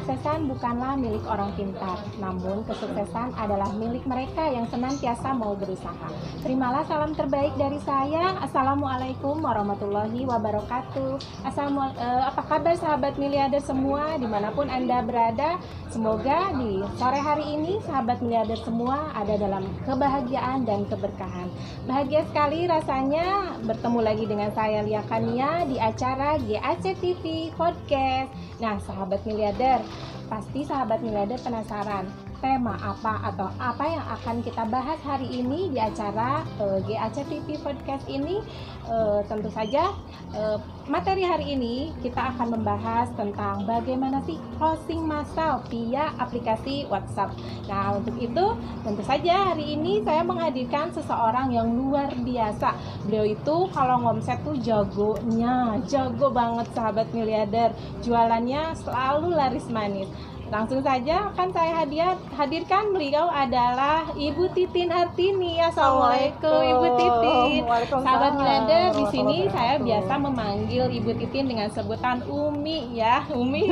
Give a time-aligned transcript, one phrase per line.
[0.00, 6.08] Kesuksesan bukanlah milik orang pintar, namun kesuksesan adalah milik mereka yang senantiasa mau berusaha.
[6.40, 8.32] Terimalah salam terbaik dari saya.
[8.40, 11.20] Assalamualaikum warahmatullahi wabarakatuh.
[11.44, 12.00] Assalamualaikum.
[12.00, 15.60] Eh, apa kabar sahabat miliarder semua di mana pun anda berada?
[15.92, 21.52] Semoga di sore hari ini sahabat miliarder semua ada dalam kebahagiaan dan keberkahan.
[21.84, 28.49] Bahagia sekali rasanya bertemu lagi dengan saya Lia Kania di acara GAC TV Podcast.
[28.60, 29.80] Nah, sahabat miliarder,
[30.28, 32.04] pasti sahabat miliarder penasaran
[32.40, 37.60] tema apa atau apa yang akan kita bahas hari ini di acara uh, GAC TV
[37.60, 38.40] Podcast ini
[38.88, 39.92] uh, tentu saja
[40.34, 40.58] uh,
[40.88, 47.36] materi hari ini kita akan membahas tentang bagaimana sih closing massal via aplikasi WhatsApp.
[47.68, 52.74] Nah untuk itu tentu saja hari ini saya menghadirkan seseorang yang luar biasa.
[53.06, 57.70] Beliau itu kalau ngomset tuh jagonya, jago banget sahabat miliarder.
[58.02, 60.10] Jualannya selalu laris manis.
[60.50, 65.62] Langsung saja akan saya hadir, hadirkan beliau adalah Ibu Titin Artini.
[65.62, 67.60] Assalamualaikum Ibu Titin.
[67.86, 73.62] Sahabat Milender, di sini saya biasa memanggil Ibu Titin dengan sebutan Umi ya, Umi.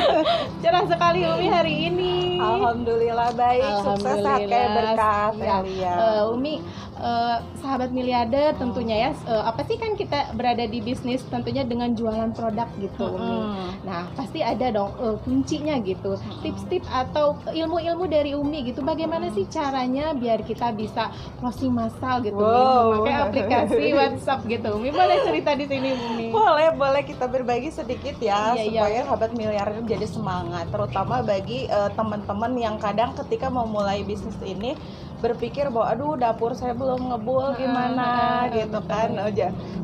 [0.64, 2.40] Cerah sekali Umi hari ini.
[2.40, 5.92] Alhamdulillah baik, sukses kayak berkah ya.
[5.92, 6.64] Uh, Umi,
[7.00, 11.92] uh, sahabat miliarder tentunya ya uh, apa sih kan kita berada di bisnis tentunya dengan
[11.94, 13.84] jualan produk gitu hmm.
[13.86, 19.46] nah pasti ada dong uh, kuncinya gitu tips-tips atau ilmu-ilmu dari Umi gitu bagaimana sih
[19.48, 23.00] caranya biar kita bisa closing massal gitu wow.
[23.00, 28.16] memakai aplikasi WhatsApp gitu Umi boleh cerita di sini Umi boleh boleh kita berbagi sedikit
[28.20, 28.80] ya iya, iya.
[28.82, 29.02] supaya iya.
[29.06, 34.76] sahabat miliarder jadi semangat terutama bagi uh, teman-teman yang kadang ketika mau mulai bisnis ini
[35.24, 38.44] berpikir bahwa aduh dapur saya belum ngebul gimana?
[38.52, 39.08] gitu kan.
[39.16, 39.32] Oh,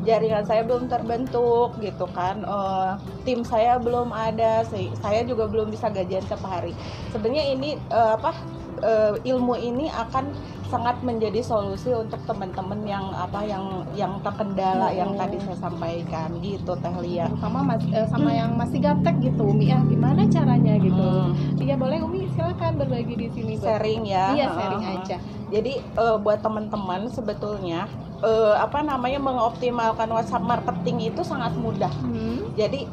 [0.04, 2.44] jaringan saya belum terbentuk gitu kan.
[2.44, 4.68] Uh, tim saya belum ada
[5.00, 6.76] saya juga belum bisa gajian setiap hari.
[7.08, 8.36] Sebenarnya ini uh, apa
[8.84, 10.28] uh, ilmu ini akan
[10.70, 14.98] sangat menjadi solusi untuk teman-teman yang apa yang yang terkendala hmm.
[15.02, 17.26] yang tadi saya sampaikan gitu Teh Lia.
[17.42, 21.34] Sama mas, eh, sama yang masih gaptek gitu Umi ya gimana caranya gitu.
[21.58, 21.82] Iya hmm.
[21.82, 23.52] boleh Umi silakan berbagi di sini.
[23.58, 24.24] Sharing ya.
[24.38, 25.16] Iya sharing uh, aja.
[25.50, 27.90] Jadi uh, buat teman-teman sebetulnya
[28.22, 31.90] uh, apa namanya mengoptimalkan WhatsApp marketing itu sangat mudah.
[32.06, 32.54] Hmm.
[32.54, 32.86] Jadi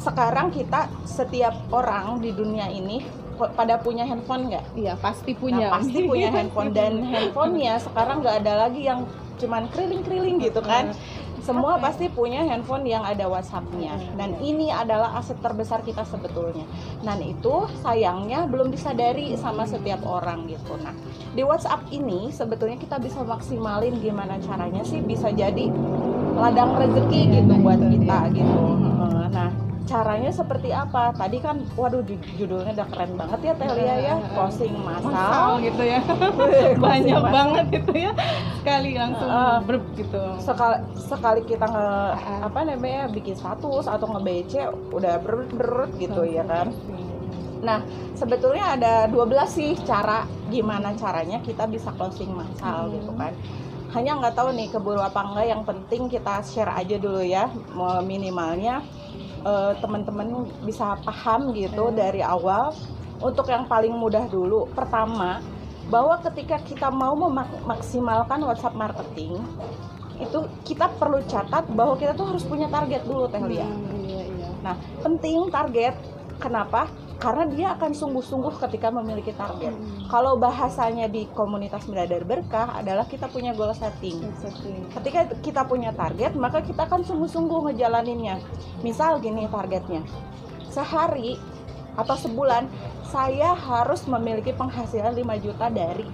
[0.00, 3.02] sekarang kita setiap orang di dunia ini
[3.36, 4.64] pada punya handphone nggak?
[4.74, 5.68] Iya pasti punya.
[5.68, 9.04] Nah, pasti punya handphone dan handphonenya sekarang nggak ada lagi yang
[9.36, 10.96] cuman keriling-keriling gitu kan.
[11.46, 16.66] Semua pasti punya handphone yang ada WhatsAppnya dan ini adalah aset terbesar kita sebetulnya.
[17.06, 20.74] Dan itu sayangnya belum disadari sama setiap orang gitu.
[20.82, 20.90] Nah
[21.38, 25.70] di WhatsApp ini sebetulnya kita bisa maksimalin gimana caranya sih bisa jadi
[26.34, 28.62] ladang rezeki gitu buat kita gitu.
[29.30, 31.14] Nah caranya seperti apa?
[31.14, 32.02] Tadi kan waduh
[32.36, 34.14] judulnya udah keren banget ya Telia ya.
[34.34, 35.62] Closing masal.
[35.62, 36.00] Gitu ya.
[36.84, 37.32] Banyak masal.
[37.32, 38.12] banget itu ya.
[38.60, 40.22] Sekali langsung uh, ber gitu.
[40.42, 41.88] Sekali sekali kita nge
[42.42, 44.52] apa namanya bikin status atau nge BC
[44.90, 46.74] udah ber ber gitu ya kan.
[47.62, 47.80] Nah,
[48.12, 52.94] sebetulnya ada 12 sih cara gimana caranya kita bisa closing masal hmm.
[53.00, 53.32] gitu kan.
[53.94, 57.48] Hanya nggak tahu nih keburu apa enggak yang penting kita share aja dulu ya
[58.04, 58.84] minimalnya
[59.44, 61.96] uh, teman-teman bisa paham gitu hmm.
[61.96, 62.72] dari awal
[63.20, 65.40] untuk yang paling mudah dulu pertama
[65.86, 69.38] bahwa ketika kita mau memaksimalkan WhatsApp marketing
[70.16, 73.68] itu kita perlu catat bahwa kita tuh harus punya target dulu Teh Lia.
[73.68, 74.48] Hmm, iya, iya.
[74.64, 75.94] Nah, penting target.
[76.40, 76.88] Kenapa?
[77.16, 79.72] Karena dia akan sungguh-sungguh ketika memiliki target.
[79.72, 80.08] Hmm.
[80.12, 84.20] Kalau bahasanya di komunitas miliarder berkah adalah kita punya goal setting.
[84.20, 84.76] Exactly.
[84.92, 88.36] Ketika kita punya target, maka kita akan sungguh-sungguh ngejalaninnya.
[88.84, 90.04] Misal gini targetnya,
[90.68, 91.40] sehari
[91.96, 92.68] atau sebulan
[93.08, 96.04] saya harus memiliki penghasilan 5 juta dari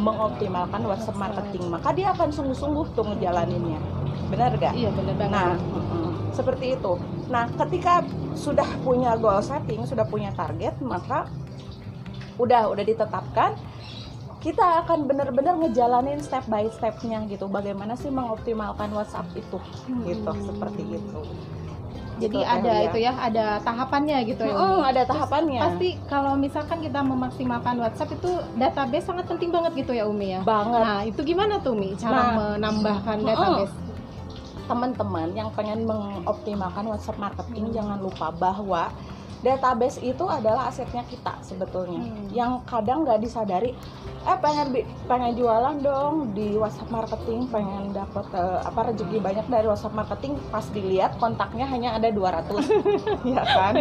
[0.00, 1.68] mengoptimalkan WhatsApp marketing.
[1.68, 3.80] Maka dia akan sungguh-sungguh tuh ngejalaninnya.
[4.32, 4.72] Benar gak?
[4.72, 5.32] Iya benar banget.
[5.32, 5.52] Nah,
[6.36, 7.00] seperti itu.
[7.32, 8.04] Nah, ketika
[8.36, 11.24] sudah punya goal setting, sudah punya target, maka
[12.36, 13.56] udah udah ditetapkan
[14.44, 17.50] kita akan benar-benar ngejalanin step by stepnya gitu.
[17.50, 19.58] Bagaimana sih mengoptimalkan WhatsApp itu?
[19.88, 20.06] Hmm.
[20.06, 21.20] gitu seperti itu.
[22.16, 22.86] Jadi gitu, ada ya.
[22.88, 24.56] itu ya ada tahapannya gitu ya?
[24.56, 25.60] Oh, ada tahapannya.
[25.60, 30.38] Terus pasti kalau misalkan kita memaksimalkan WhatsApp itu database sangat penting banget gitu ya Umi
[30.38, 30.40] ya?
[30.46, 30.80] Banget.
[30.80, 33.85] Nah itu gimana tuh Umi cara nah, menambahkan database
[34.66, 37.74] teman-teman yang pengen mengoptimalkan WhatsApp marketing hmm.
[37.74, 38.90] jangan lupa bahwa
[39.44, 42.26] database itu adalah asetnya kita sebetulnya Hmm.
[42.34, 43.76] yang kadang nggak disadari
[44.26, 44.74] eh pengen
[45.06, 50.34] pengen jualan dong di WhatsApp marketing pengen dapat eh, apa rezeki banyak dari WhatsApp marketing
[50.50, 52.58] pas dilihat kontaknya hanya ada 200
[53.38, 53.74] ya kan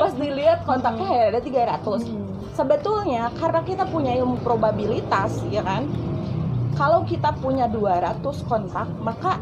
[0.00, 2.32] pas dilihat kontaknya hanya ada 300 Hmm.
[2.56, 5.84] sebetulnya karena kita punya ilmu probabilitas ya kan
[6.74, 9.38] kalau kita punya 200 kontak maka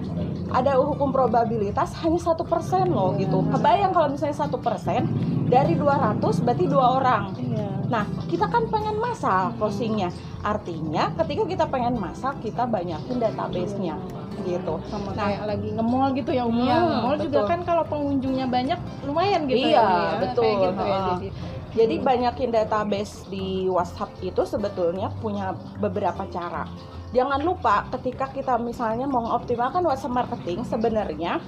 [0.49, 5.05] ada hukum probabilitas hanya satu persen loh gitu kebayang kalau misalnya satu persen
[5.47, 7.69] dari 200 berarti dua orang Iya.
[7.89, 10.13] Nah, kita kan pengen masal closingnya.
[10.45, 13.97] Artinya, ketika kita pengen masal, kita banyakin database-nya,
[14.45, 14.77] gitu.
[14.93, 15.25] sama Nah.
[15.25, 18.77] kayak lagi nge-mall gitu ya Umi ya Hmm, nge-mall juga kan kalau pengunjungnya banyak
[19.09, 20.13] lumayan gitu Iya, ya, Umi ya.
[20.21, 20.43] betul.
[20.45, 21.29] kayak gitu ya jadi
[21.69, 26.65] Jadi banyakin database di WhatsApp itu sebetulnya punya beberapa cara.
[27.09, 31.41] Jangan lupa ketika kita misalnya mengoptimalkan WhatsApp marketing sebenarnya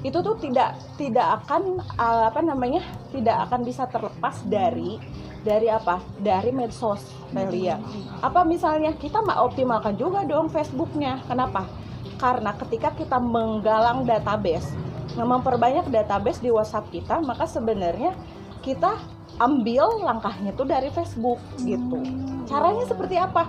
[0.00, 2.80] itu tuh tidak tidak akan uh, apa namanya
[3.12, 4.96] tidak akan bisa terlepas dari
[5.44, 6.00] dari apa?
[6.20, 7.76] Dari medsos Melia
[8.24, 11.20] apa misalnya kita mau optimalkan juga dong Facebooknya?
[11.28, 11.68] Kenapa?
[12.16, 14.72] Karena ketika kita menggalang database
[15.16, 18.16] memperbanyak database di WhatsApp kita maka sebenarnya
[18.64, 18.96] kita
[19.40, 22.00] ambil langkahnya tuh dari Facebook gitu.
[22.44, 23.48] Caranya seperti apa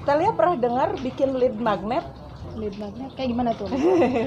[0.00, 2.04] Telia pernah dengar bikin lead magnet
[2.52, 3.70] lead magnet kayak gimana tuh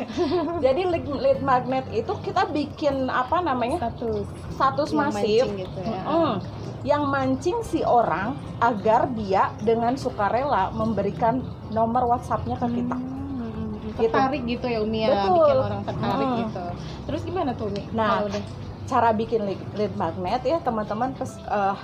[0.65, 5.79] jadi lead, lead magnet itu kita bikin apa namanya status status yang masif mancing gitu
[5.81, 6.35] ya Mm.
[6.83, 11.39] yang mancing si orang agar dia dengan sukarela memberikan
[11.69, 12.95] nomor WhatsAppnya ke kita.
[12.95, 13.97] Hmm, Gitu.
[14.03, 15.35] tertarik gitu ya Umi ya Betul.
[15.37, 16.39] bikin orang tertarik Hmm.
[16.41, 16.63] gitu
[17.03, 18.43] terus gimana tuh Umi Nah, udah
[18.83, 21.75] Cara bikin lead, lead magnet ya teman-teman pes- eh,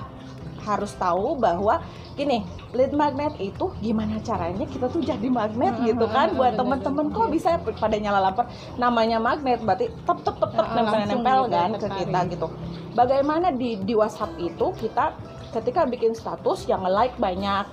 [0.69, 1.81] harus tahu bahwa
[2.13, 6.29] gini lead magnet itu gimana caranya kita tuh jadi magnet Hmm, gitu kan?
[6.29, 7.09] Hmm, buat bener.
[7.09, 8.43] kok bisa pada nyala lampu
[8.75, 12.47] namanya magnet berarti tep tep tep tep Ah, nempel nempel kan ke kita gitu.
[12.93, 15.15] Bagaimana di di WhatsApp itu kita
[15.49, 17.65] ketika bikin status yang like banyak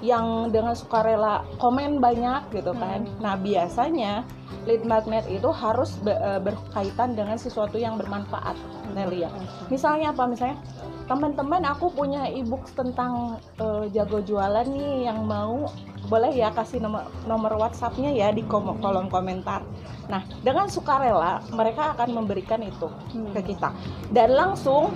[0.00, 3.04] yang dengan sukarela komen banyak gitu kan.
[3.04, 3.20] Hmm.
[3.20, 4.24] nah biasanya
[4.64, 8.56] lead magnet itu harus be- eh, berkaitan dengan sesuatu yang bermanfaat
[8.92, 9.30] Nelia
[9.70, 10.26] misalnya apa?
[10.26, 10.58] Misalnya
[11.06, 15.68] teman-teman aku punya ebook tentang eh, jago jualan nih yang mau
[16.08, 19.62] boleh ya kasih nomor nomor WhatsAppnya ya di kom- kolom komentar.
[20.10, 23.30] Nah dengan sukarela mereka akan memberikan itu Hmm.
[23.36, 23.70] ke kita.
[24.10, 24.90] Dan langsung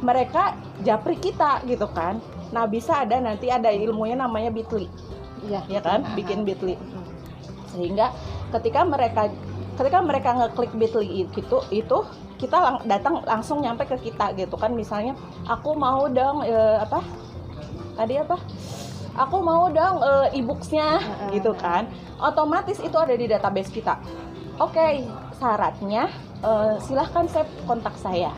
[0.00, 2.20] mereka japri kita gitu kan
[2.54, 4.86] nah bisa ada nanti ada ilmunya namanya bitly.
[5.42, 5.66] Iya.
[5.66, 6.06] Ya kan?
[6.06, 6.44] Ah, bikin ah.
[6.46, 6.78] bitly.
[7.74, 8.14] Sehingga
[8.54, 9.26] ketika mereka
[9.74, 11.98] ketika mereka ngeklik bitly itu itu
[12.38, 14.70] kita lang- datang langsung nyampe ke kita gitu kan.
[14.70, 15.18] Misalnya
[15.50, 17.02] aku mau dong eh, apa?
[17.98, 18.38] Tadi apa?
[19.18, 21.02] Aku mau dong eh, e-booksnya.
[21.02, 21.42] Heeh.
[21.42, 21.90] gitu kan.
[22.22, 23.98] Otomatis itu ada di database kita.
[24.62, 25.02] Oke
[25.42, 26.06] syaratnya
[26.46, 28.30] eh, silahkan save kontak saya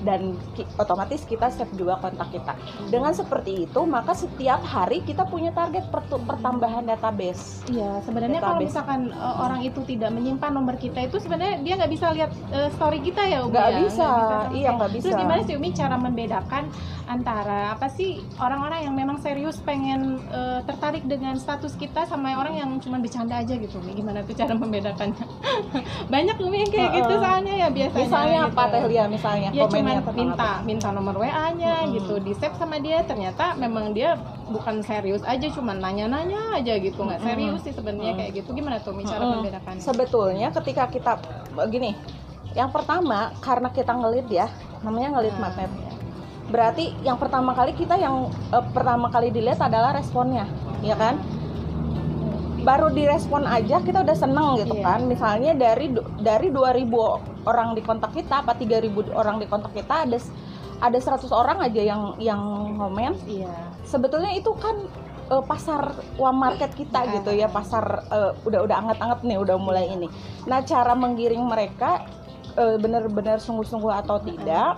[0.00, 0.20] dan
[0.52, 2.52] ki- otomatis kita save juga kontak kita
[2.86, 5.86] dengan seperti itu maka setiap hari kita punya target
[6.20, 8.68] pertambahan database Iya, sebenarnya kalau Database.
[8.70, 12.68] misalkan uh, orang itu tidak menyimpan nomor kita itu sebenarnya dia nggak bisa lihat uh,
[12.70, 13.78] story kita ya, Umi nggak ya?
[13.80, 16.64] bisa sama iya nggak bisa Terus gimana sih Umi cara membedakan
[17.04, 22.54] antara apa sih orang-orang yang memang serius pengen uh, tertarik dengan status kita sama orang
[22.54, 23.96] yang cuma bercanda aja gitu, Umi?
[23.96, 25.24] Gimana tuh cara membedakannya?
[26.12, 27.22] Banyak Umi yang kayak gitu Heeh.
[27.22, 28.04] soalnya ya biasanya.
[28.04, 28.52] misalnya gitu.
[28.52, 30.64] apa Teh Lia misalnya ya komennya cuman tentang minta apa?
[30.64, 31.94] minta nomor WA-nya Mm-mm.
[31.96, 37.00] gitu di save sama dia ternyata memang dia bukan serius aja cuman nanya-nanya aja gitu
[37.00, 38.18] nggak serius sih sebenarnya Mm.
[38.18, 39.32] kayak gitu gimana tuh cara Mm-mm.
[39.38, 41.12] membedakannya sebetulnya ketika kita
[41.54, 41.96] begini
[42.52, 44.48] yang pertama karena kita ngelit ya
[44.80, 45.90] namanya ngelit Nah, magnet ya.
[46.48, 48.16] berarti yang pertama kali kita yang
[48.50, 50.48] eh, pertama kali dilihat adalah responnya
[50.80, 51.20] ya kan
[52.68, 54.84] baru direspon aja kita udah seneng gitu Iya.
[54.84, 55.00] kan.
[55.08, 55.88] Misalnya dari
[56.20, 57.16] dari 2000
[57.48, 60.18] orang di kontak kita apa 3000 orang di kontak kita ada
[60.78, 62.42] ada 100 orang aja yang yang
[62.76, 63.48] komen iya.
[63.82, 64.76] Sebetulnya itu kan
[65.26, 65.82] eh, pasar
[66.16, 67.10] uang market kita Ah.
[67.10, 70.12] gitu ya pasar eh, udah udah anget-anget nih udah mulai ini.
[70.44, 72.04] Nah cara menggiring mereka
[72.54, 74.76] eh, benar-benar sungguh-sungguh atau tidak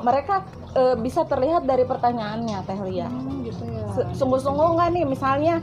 [0.00, 0.40] mereka
[0.72, 3.06] eh, bisa terlihat dari pertanyaannya Teh Lia.
[3.06, 3.84] Hmm, gitu ya.
[4.16, 5.04] Sungguh-sungguh nggak nih?
[5.04, 5.54] Misalnya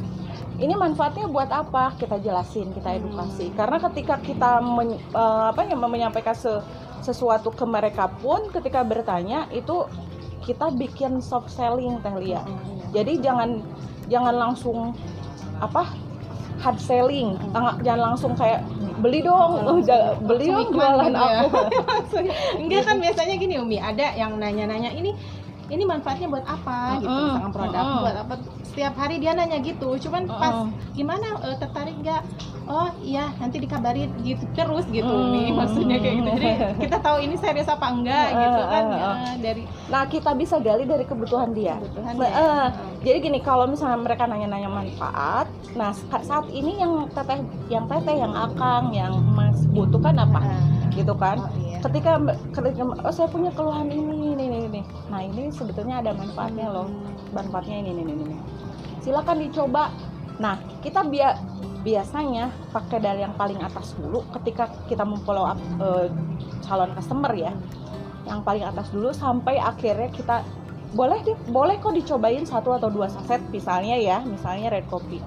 [0.57, 2.99] ini manfaatnya buat apa kita jelasin kita Hmm.
[2.99, 6.63] edukasi karena ketika kita men- eh, apa ya menyampaikan se-
[6.99, 9.85] sesuatu ke mereka pun ketika bertanya itu
[10.41, 12.85] kita bikin soft selling Teh Lia Hmm, iya.
[12.93, 13.49] jadi jangan
[14.07, 14.77] jangan langsung
[15.57, 15.93] apa
[16.57, 18.65] hard selling Jangan- jangan langsung kayak
[18.97, 21.39] beli dong Langsung- udah beli dong jualan gitu ya.
[21.45, 22.17] aku
[22.57, 25.13] enggak kan biasanya gini Umi ada yang nanya-nanya ini
[25.67, 28.33] ini manfaatnya buat apa gitu misalkan produk buat apa
[28.63, 30.55] setiap hari dia nanya gitu cuman pas
[30.93, 32.21] gimana eh, tertarik nggak
[32.67, 37.35] oh iya nanti dikabarin gitu terus gitu nih maksudnya kayak gitu jadi kita tahu ini
[37.35, 39.09] serius apa enggak gitu kan ya,
[39.39, 41.79] dari Nah, kita bisa gali dari kebutuhan dia.
[41.79, 42.35] kebutuhan Nah, ya.
[42.35, 47.39] eh, Jadi gini, kalau misalnya mereka nanya-nanya manfaat, nah sa- saat ini yang teteh,
[47.71, 50.43] yang teteh, yang akang, yang mas butuhkan apa?
[50.91, 51.39] Gitu kan?
[51.39, 51.79] Oh, iya.
[51.79, 52.19] Ketika
[52.51, 54.16] ketika oh saya punya keluhan ini.
[55.07, 56.87] Nah ini sebetulnya ada manfaatnya loh.
[57.31, 58.37] Manfaatnya ini, ini, ini.
[59.03, 59.91] Silakan dicoba.
[60.37, 61.35] Nah kita bia
[61.87, 66.11] biasanya pakai dari yang paling atas dulu ketika kita memfollow up eh,
[66.67, 67.55] calon customer ya
[68.27, 70.43] yang paling atas dulu sampai akhirnya kita
[70.91, 75.23] boleh deh boleh kok dicobain satu atau dua saset misalnya ya misalnya red coffee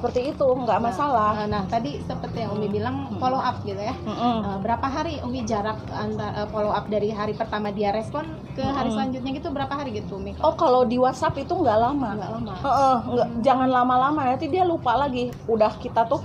[0.00, 3.20] seperti itu nggak masalah Nah, nah, tadi seperti yang Umi bilang Hmm.
[3.20, 3.92] follow up gitu ya.
[4.00, 4.36] Mm-mm.
[4.40, 8.88] Eh, berapa hari Umi jarak antara follow up dari hari pertama dia respon ke hari
[8.90, 10.32] selanjutnya gitu berapa hari gitu Umi?
[10.38, 12.52] oh kalau di WhatsApp itu nggak lama Nggak lama.
[12.58, 16.24] Heeh, nggak- jangan lama-lama nanti dia lupa lagi udah kita tuh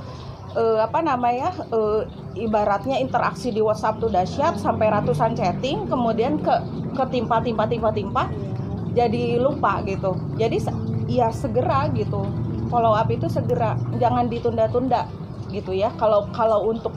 [0.54, 2.02] eh, apa namanya eh,
[2.38, 6.56] ibaratnya interaksi di WhatsApp tuh dahsyat sampai ratusan chatting kemudian ke
[6.96, 8.24] ketimpa timpa timpa timpa
[8.90, 10.64] jadi lupa gitu jadi
[11.06, 12.24] ya segera gitu
[12.68, 15.06] follow up itu segera jangan ditunda-tunda
[15.50, 16.92] gitu ya kalau kalau untuk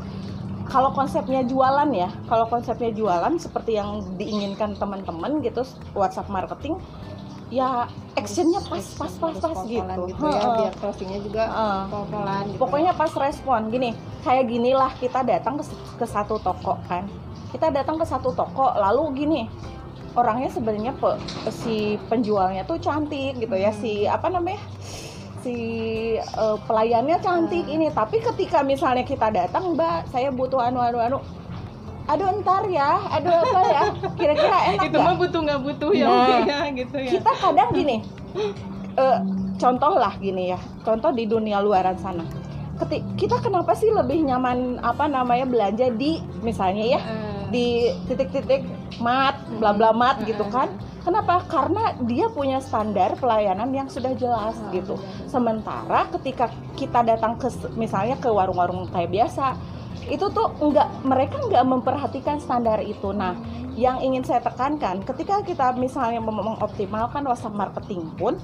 [0.68, 6.76] kalau konsepnya jualan ya kalau konsepnya jualan seperti yang diinginkan teman-teman gitu WhatsApp marketing
[7.48, 10.56] ya actionnya pas pas pas pas pol-polan gitu, gitu ya Heeh.
[10.60, 11.80] biar closingnya juga Heeh.
[11.88, 12.60] pol-polan gitu.
[12.60, 15.64] pokoknya pas respon gini kayak ginilah kita datang ke,
[15.96, 17.08] ke satu toko kan
[17.48, 19.42] kita datang ke satu toko lalu gini
[20.12, 21.16] orangnya sebenarnya pe-
[21.48, 23.80] si penjualnya tuh cantik gitu ya Hmm.
[23.80, 24.60] si apa namanya
[25.38, 25.56] si
[26.16, 27.74] eh, pelayannya cantik Hmm.
[27.74, 27.86] ini.
[27.88, 31.18] Tapi ketika misalnya kita datang mbak saya butuh anu anu anu.
[32.06, 32.96] Aduh ntar ya.
[33.12, 33.82] Aduh apa ya?
[34.14, 37.10] Kira-kira enak itu mah butuh nggak butuh ya Nah, ya gitu ya.
[37.12, 37.96] kita kadang gini
[38.94, 39.18] eh,
[39.56, 40.58] contoh lah gini ya.
[40.80, 42.24] Contoh di dunia luaran sana.
[42.76, 47.66] Keti- kita kenapa sih lebih nyaman apa namanya belanja di misalnya ya Eh, di
[48.04, 48.62] titik-titik
[48.98, 50.54] mat bla bla mat gitu Mm-mm.
[50.54, 50.68] kan
[51.08, 51.40] kenapa?
[51.48, 55.00] Karena dia punya standar pelayanan yang sudah jelas Ah, gitu.
[55.00, 55.24] benar.
[55.28, 56.46] sementara ketika
[56.76, 59.56] kita datang ke misalnya ke warung-warung kayak biasa
[60.08, 63.12] itu tuh enggak mereka nggak memperhatikan standar itu.
[63.12, 63.32] Nah
[63.78, 68.36] yang ingin saya tekankan ketika kita misalnya mengoptimalkan WhatsApp marketing pun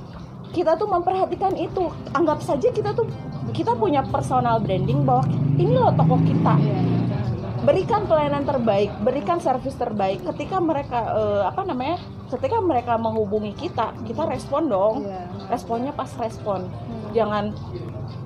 [0.54, 1.90] kita tuh memperhatikan itu.
[2.14, 3.11] Anggap saja kita tuh
[3.50, 5.26] kita punya personal branding bahwa
[5.59, 6.54] ini loh toko kita.
[6.59, 7.18] Iya, iya.
[7.64, 10.21] Berikan pelayanan terbaik berikan servis terbaik.
[10.23, 11.97] Ketika mereka eh, apa namanya
[12.28, 14.94] ketika mereka menghubungi kita kita respon dong.
[15.04, 15.23] Iya.
[15.44, 16.68] responnya pas respon.
[16.68, 17.12] Hmm.
[17.12, 17.52] jangan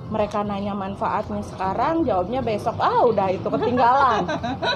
[0.09, 4.25] mereka nanya manfaatnya sekarang jawabnya besok ah udah itu ketinggalan.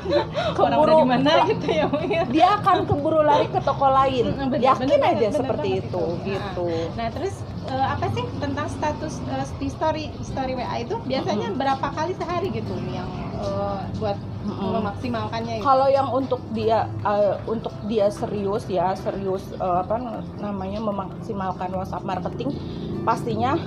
[0.58, 0.94] Keburu.
[1.02, 2.24] di mana gitu ya ya.
[2.30, 4.30] dia akan keburu lari ke toko lain.
[4.30, 6.06] Mm, bener, yakin bener aja bener seperti banget itu itu.
[6.38, 6.70] gitu.
[6.94, 9.14] Nah terus eh, apa sih tentang status
[9.58, 10.96] di story story WA itu?
[11.02, 13.10] Biasanya berapa kali sehari gitu yang
[13.44, 14.72] eh, buat Mm-mm.
[14.80, 15.66] memaksimalkannya gitu?
[15.68, 20.00] kalau yang untuk dia eh, untuk dia serius ya serius eh, apa
[20.40, 22.56] namanya memaksimalkan WhatsApp marketing
[23.04, 23.60] pastinya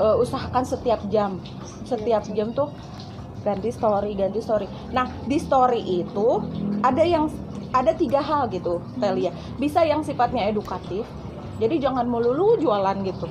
[0.00, 1.40] eh, usahakan setiap jam.
[1.86, 2.74] Setiap jam tuh
[3.46, 4.66] ganti story ganti story.
[4.90, 6.42] Nah di story itu
[6.82, 7.30] ada yang
[7.70, 9.30] ada tiga hal gitu Telia
[9.60, 11.04] bisa yang sifatnya edukatif
[11.56, 13.26] jadi jangan melulu jualan gitu.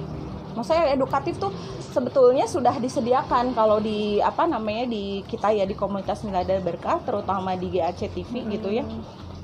[0.58, 1.54] Maksudnya edukatif tuh
[1.96, 7.56] sebetulnya sudah disediakan kalau di apa namanya di kita ya di komunitas Milada Berkah terutama
[7.56, 8.84] di GAC TV gitu ya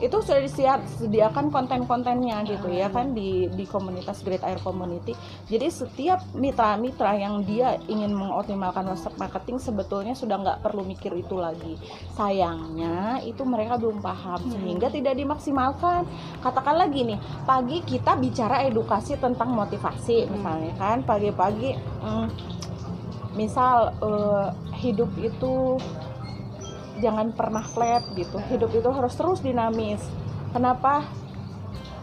[0.01, 5.13] itu sudah disia- disediakan konten-kontennya gitu ya kan di di komunitas Great Air Community.
[5.45, 11.37] Jadi setiap mitra-mitra yang dia ingin mengoptimalkan WhatsApp marketing sebetulnya sudah nggak perlu mikir itu
[11.37, 11.77] lagi.
[12.17, 16.09] Sayangnya itu mereka belum paham sehingga tidak dimaksimalkan.
[16.41, 21.05] Katakan lagi nih pagi kita bicara edukasi tentang motivasi misalnya kan.
[21.05, 22.27] Pagi-pagi mm,
[23.37, 24.47] misal eh,
[24.81, 25.77] hidup itu
[27.01, 28.37] jangan pernah flat gitu.
[28.47, 29.99] Hidup itu harus terus dinamis.
[30.53, 31.03] Kenapa?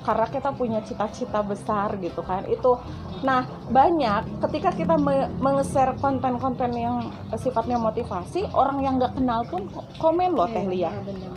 [0.02, 2.44] Karena kita punya cita-cita besar gitu kan.
[2.50, 2.80] Itu
[3.18, 9.66] nah banyak ketika kita me- menge-share konten-konten yang sifatnya motivasi orang yang nggak kenal pun
[9.98, 10.88] komen loh teh Lia.
[10.88, 10.90] Iya,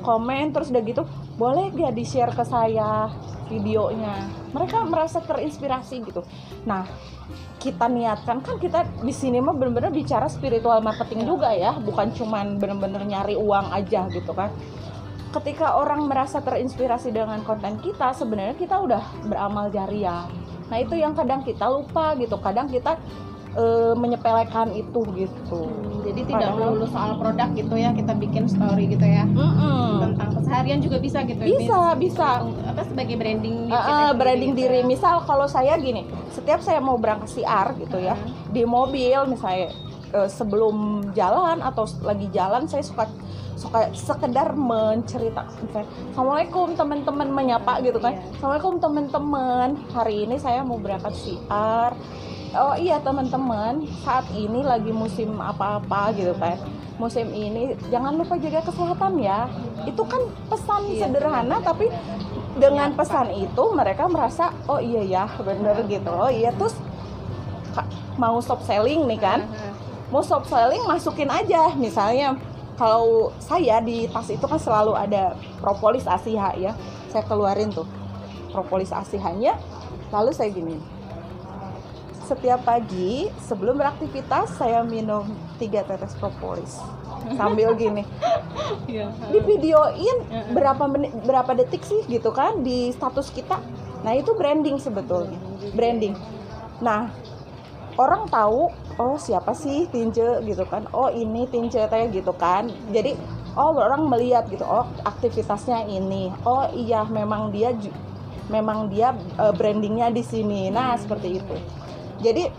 [0.05, 1.03] komen terus udah gitu
[1.41, 3.09] boleh gak di share ke saya
[3.49, 4.29] videonya?
[4.53, 6.21] Mereka merasa terinspirasi gitu.
[6.63, 6.85] Nah
[7.61, 12.57] kita niatkan kan kita di sini mah bener-bener bicara spiritual marketing juga ya bukan cuman
[12.57, 14.49] bener-bener nyari uang aja gitu kan.
[15.31, 20.25] Ketika orang merasa terinspirasi dengan konten kita sebenarnya kita udah beramal jariah.
[20.67, 22.97] Nah itu yang kadang kita lupa gitu kadang kita
[23.53, 25.61] eh, menyepelekan itu gitu.
[25.61, 30.01] Hmm, jadi tidak Padahal- melulu soal produk gitu ya kita bikin story gitu ya Mm-mm.
[30.01, 32.29] tentang keseharian juga bisa gitu Bisa, bisa.
[32.41, 34.79] apa sebagai branding eh, sendiri branding gitu diri.
[34.79, 34.85] ya.
[34.85, 38.31] Misal kalau saya gini, setiap saya mau berangkat siar gitu ya, Hmm.
[38.49, 39.71] di mobil misalnya
[40.09, 40.75] eh, sebelum
[41.11, 43.07] jalan atau lagi jalan saya suka
[43.53, 44.57] suka sekedar
[45.59, 48.23] misalnya, Assalamualaikum teman-teman menyapa gitu kan Iya.
[48.33, 51.93] Assalamualaikum teman-teman hari ini saya mau berangkat siar
[52.55, 53.85] oh iya teman-teman.
[54.03, 56.57] Saat ini lagi musim apa-apa gitu kan
[57.01, 59.49] musim ini jangan lupa jaga kesehatan ya.
[59.89, 61.85] Itu kan pesan Iya, sederhana benar, tapi
[62.61, 66.11] dengan pesan itu mereka merasa oh iya ya bener gitu.
[66.13, 66.53] Oh iya.
[66.53, 66.77] Terus
[68.21, 69.49] mau stop selling nih kan?
[70.13, 71.73] Mau stop selling masukin aja.
[71.73, 72.37] Misalnya
[72.77, 76.73] kalau saya di tas itu kan selalu ada propolis ASIHA ya.
[77.09, 77.89] Saya keluarin tuh
[78.51, 79.55] propolis ASIHA-nya
[80.11, 80.75] lalu saya gini
[82.31, 85.27] setiap pagi sebelum beraktivitas saya minum
[85.59, 86.79] tiga tetes propolis.
[87.35, 88.07] Sambil gini.
[88.87, 89.11] Iya.
[89.31, 90.51] di videoin Heeh.
[90.55, 93.59] berapa menit berapa detik sih gitu kan di status kita.
[94.03, 95.35] Nah itu branding sebetulnya.
[95.75, 96.15] Branding.
[96.79, 97.11] Nah
[97.99, 100.39] orang tahu oh siapa sih Tinje?
[100.47, 100.87] gitu kan.
[100.95, 102.71] Oh ini Tinje teh gitu kan.
[102.95, 103.15] Jadi
[103.59, 106.31] oh orang melihat gitu oh aktivitasnya ini.
[106.47, 107.75] Oh iya memang dia
[108.47, 110.71] memang dia eh, brandingnya di sini.
[110.71, 111.55] Nah seperti itu
[112.21, 112.53] jadi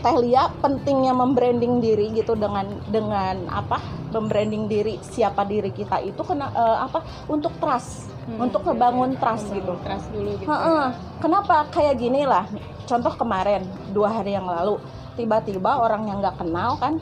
[0.00, 3.76] Teh Lia pentingnya membranding diri gitu dengan dengan apa
[4.08, 9.16] membranding diri siapa diri kita itu kena eh, apa untuk trust Hmm, untuk oke, ngebangun
[9.16, 9.18] oke.
[9.18, 10.84] trust gitu trust dulu gitu Heeh.
[10.86, 11.18] ya.
[11.18, 12.44] Kenapa kayak gini lah?
[12.84, 14.76] Contoh kemarin dua hari yang lalu
[15.16, 17.00] tiba-tiba orang yang nggak kenal kan,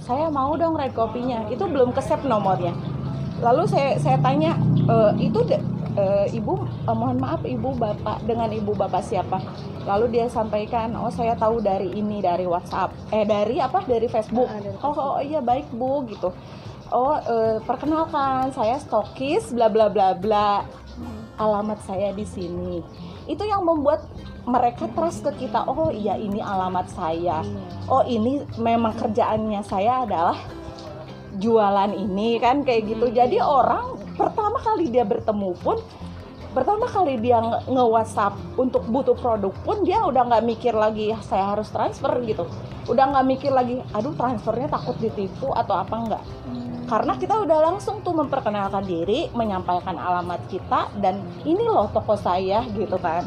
[0.00, 1.44] saya mau dong red kopinya.
[1.46, 2.72] Itu belum ke save nomornya.
[3.38, 4.56] Lalu saya saya tanya
[4.88, 4.96] "E,
[5.28, 5.60] itu de-
[5.96, 6.04] e,
[6.36, 9.40] ibu eh, mohon maaf ibu bapak dengan ibu bapak siapa?
[9.88, 14.46] Lalu dia sampaikan oh saya tahu dari ini dari WhatsApp eh dari apa dari Facebook.
[14.46, 16.30] Ah, dari Oh, oh iya baik bu gitu.
[16.92, 20.62] Oh eh, perkenalkan saya stokis bla bla bla bla
[21.36, 22.80] alamat saya di sini.
[23.26, 24.06] Itu yang membuat
[24.46, 25.66] mereka trust ke kita.
[25.66, 27.42] Oh iya ini alamat saya.
[27.42, 27.62] Iya.
[27.90, 30.38] Oh ini memang kerjaannya saya adalah
[31.36, 33.06] jualan ini kan kayak gitu.
[33.10, 33.16] Hmm.
[33.16, 35.76] Jadi orang pertama kali dia bertemu pun
[36.50, 41.20] pertama kali dia nge- nge-WhatsApp untuk butuh produk pun dia udah nggak mikir lagi "Ah,
[41.20, 42.48] saya harus transfer gitu.
[42.86, 46.86] Udah nggak mikir lagi, aduh transfernya takut ditipu atau apa enggak Hmm.
[46.86, 52.64] karena kita udah langsung tuh memperkenalkan diri, menyampaikan alamat kita dan ini loh toko saya
[52.72, 53.26] gitu kan.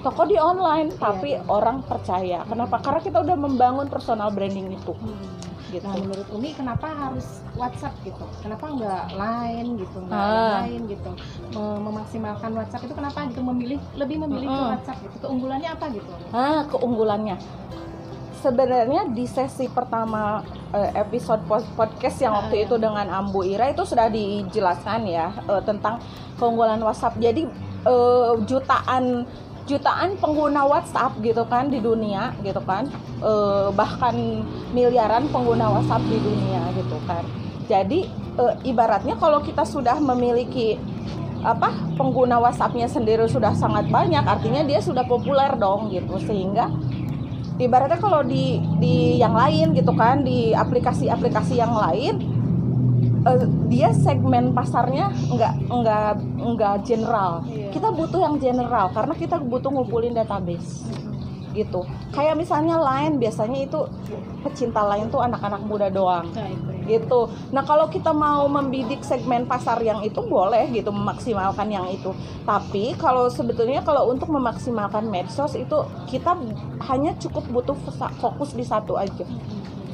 [0.00, 1.46] Toko di online tapi Iya.
[1.46, 2.42] orang percaya.
[2.42, 2.78] Kenapa?
[2.78, 5.18] Karena kita udah membangun personal branding itu Hmm.
[5.72, 5.82] Gitu.
[5.82, 8.22] Nah, menurut Umi kenapa harus WhatsApp gitu?
[8.38, 9.96] Kenapa nggak lain gitu?
[9.98, 10.50] Nggak Ah.
[10.60, 11.10] lain gitu?
[11.50, 13.40] Mem- Memaksimalkan WhatsApp itu kenapa gitu?
[13.40, 14.72] Memilih lebih memilih ke Mm-mm.
[14.72, 15.16] WhatsApp gitu?
[15.18, 16.12] Keunggulannya apa gitu?
[16.30, 17.36] Nah, keunggulannya
[18.34, 22.64] sebenarnya di sesi pertama eh, episode podcast yang waktu Ah.
[22.64, 26.00] itu dengan Ambu Ira itu sudah dijelaskan ya eh, tentang
[26.36, 27.16] keunggulan WhatsApp.
[27.18, 27.46] Jadi
[27.82, 29.24] eh, jutaan
[29.66, 32.90] jutaan pengguna WhatsApp gitu kan di dunia gitu kan
[33.22, 34.42] Eh, bahkan
[34.74, 37.22] miliaran pengguna WhatsApp di dunia gitu kan.
[37.70, 40.74] Jadi eh, ibaratnya kalau kita sudah memiliki
[41.46, 46.70] apa pengguna WhatsAppnya sendiri sudah sangat banyak artinya dia sudah populer dong gitu sehingga
[47.62, 52.22] ibaratnya kalau di di yang lain gitu kan di aplikasi-aplikasi yang lain
[53.22, 57.70] eh, dia segmen pasarnya nggak nggak nggak general Iya.
[57.70, 60.84] kita butuh yang general karena kita butuh ngumpulin database
[61.52, 63.84] gitu kayak misalnya lain biasanya itu
[64.40, 66.98] pecinta lain tuh anak-anak muda doang Nah, itu ya.
[66.98, 67.20] gitu.
[67.52, 72.10] Nah kalau kita mau membidik segmen pasar yang itu boleh gitu memaksimalkan yang itu.
[72.42, 75.78] Tapi kalau sebetulnya kalau untuk memaksimalkan medsos itu
[76.10, 76.34] kita
[76.88, 77.76] hanya cukup butuh
[78.18, 79.22] fokus di satu aja.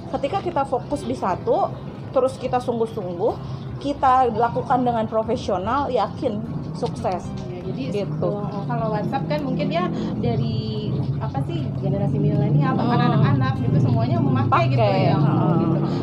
[0.08, 1.68] Ketika kita fokus di satu,
[2.08, 3.34] terus kita sungguh-sungguh,
[3.78, 6.42] kita lakukan dengan profesional, yakin
[6.72, 7.26] sukses.
[7.46, 8.30] Ya, jadi Gitu.
[8.64, 13.08] kalau WhatsApp kan mungkin ya dari apa sih generasi milenial bahkan Hmm.
[13.12, 15.16] anak-anak gitu semuanya memakai gitu Pakai, ya.
[15.16, 15.47] Hmm.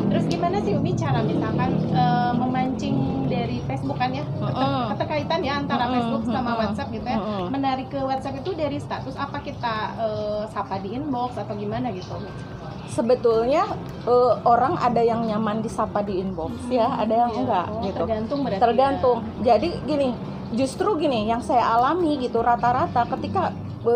[0.06, 2.96] Terus gimana sih Umi cara misalkan eh, memancing
[3.26, 4.86] dari Facebook kan ya keter- Hmm.
[4.90, 7.18] keterkaitan ya antara Hmm, Facebook sama hmm, WhatsApp gitu ya.
[7.18, 7.46] hmm.
[7.48, 12.14] Menarik ke WhatsApp itu dari status apa kita eh, sapa di inbox atau gimana gitu.
[12.88, 13.66] Sebetulnya
[14.04, 17.40] eh, orang ada yang nyaman disapa di inbox ya, ada yang Iya.
[17.40, 17.98] enggak Oh, gitu.
[18.00, 18.62] Tergantung berarti.
[18.62, 19.44] tergantung ya.
[19.50, 20.08] jadi gini
[20.52, 23.50] justru gini yang saya alami gitu rata-rata ketika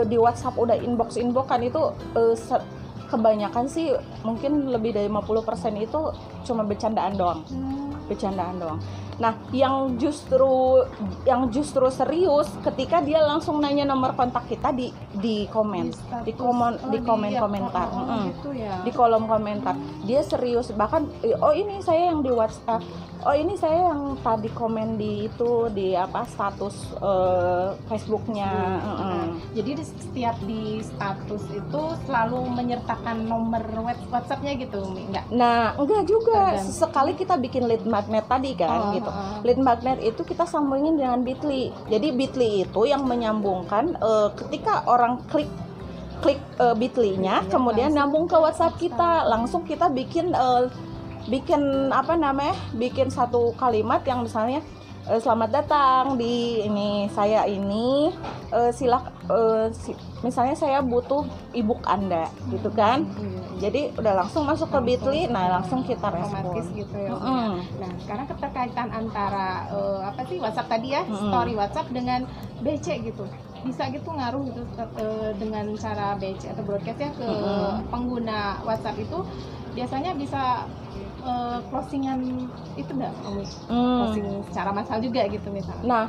[0.05, 2.63] di WhatsApp udah inbox inboxan itu eh, se-
[3.11, 3.91] kebanyakan sih
[4.23, 6.01] mungkin lebih dari 50% itu
[6.47, 7.91] cuma bercandaan doang Hmm.
[8.07, 8.81] bercandaan doang.
[9.21, 10.81] Nah, yang justru
[11.23, 16.25] yang justru serius ketika dia langsung nanya nomor kontak kita di di komen, status.
[16.25, 17.39] di komen Oh, di komen iya.
[17.39, 18.25] komentar, Oh, oh, Mm.
[18.33, 18.75] gitu ya.
[18.81, 19.77] di kolom komentar.
[20.03, 21.05] Dia serius bahkan
[21.37, 22.81] oh ini saya yang di WhatsApp,
[23.21, 28.49] oh ini saya yang tadi komen di itu di apa status eh, Facebooknya.
[28.49, 29.27] Nah, Mm-mm.
[29.53, 33.61] jadi di setiap di status itu selalu menyertakan nomor
[34.09, 34.81] WhatsApp-nya gitu?
[34.81, 35.29] Enggak?
[35.29, 36.57] Nah, enggak juga.
[36.57, 36.73] Tergantung.
[36.73, 39.10] Sesekali kita bikin lead magnet tadi kan Oh, gitu.
[39.11, 39.39] Oh, oh.
[39.43, 41.75] Lead magnet itu kita sambungin dengan Bitly.
[41.91, 45.51] Jadi Bitly itu yang menyambungkan eh, ketika orang klik
[46.21, 50.71] klik eh, Bitly-nya, Iya, kemudian langsung nyambung ke WhatsApp kita, langsung kita bikin eh,
[51.27, 52.55] bikin apa namanya?
[52.77, 54.63] Bikin satu kalimat yang misalnya
[55.11, 58.15] eh, selamat datang di ini saya ini
[58.51, 63.03] eh, silak eh, si- misalnya saya butuh ebook Anda gitu kan.
[63.17, 63.39] Iya.
[63.61, 64.79] Jadi udah langsung masuk ke.
[64.81, 66.65] Bitly, nah langsung kita respon.
[66.73, 67.13] gitu ya.
[67.13, 67.61] Mm-mm.
[67.77, 71.29] Nah, sekarang keterkaitan antara eh, apa sih WhatsApp tadi ya, Mm-mm.
[71.29, 72.21] story WhatsApp dengan
[72.59, 73.25] BC gitu.
[73.61, 74.63] Bisa gitu ngaruh gitu
[75.37, 77.85] dengan cara BC atau broadcast ya ke Mm-mm.
[77.89, 79.19] pengguna WhatsApp itu
[79.71, 80.65] biasanya bisa
[81.21, 82.21] eh, closingan
[82.77, 83.13] itu enggak?
[83.69, 83.99] Hmm.
[84.05, 85.85] Closing secara massal juga gitu misalnya.
[85.85, 86.07] Nah,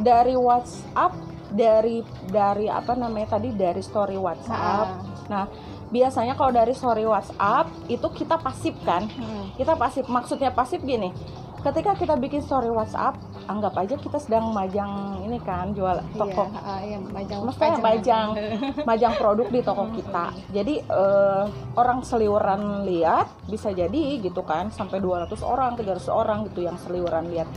[0.00, 1.12] dari WhatsApp,
[1.52, 4.88] dari dari apa namanya tadi dari story WhatsApp.
[5.28, 5.46] Nah,
[5.88, 9.08] Biasanya kalau dari story WhatsApp itu kita pasif kan?
[9.08, 9.56] hmm.
[9.56, 10.04] Kita pasif.
[10.04, 11.12] Maksudnya pasif gini.
[11.58, 13.18] Ketika kita bikin story WhatsApp,
[13.50, 18.28] anggap aja kita sedang majang ini kan jual toko Iya, ah, iya, majang Maksudnya majang.
[18.90, 20.30] majang produk di toko kita.
[20.54, 21.44] Jadi eh,
[21.74, 27.26] orang seliweran lihat bisa jadi gitu kan sampai 200 orang, 300 orang gitu yang seliweran
[27.26, 27.50] lihat.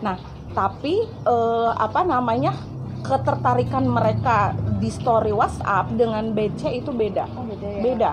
[0.00, 0.16] Nah,
[0.56, 2.72] tapi eh, apa namanya?
[3.02, 7.26] ketertarikan mereka di story WhatsApp dengan BC itu beda.
[7.34, 7.82] Oh, beda ya.
[7.82, 8.10] Beda,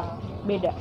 [0.49, 0.71] beda.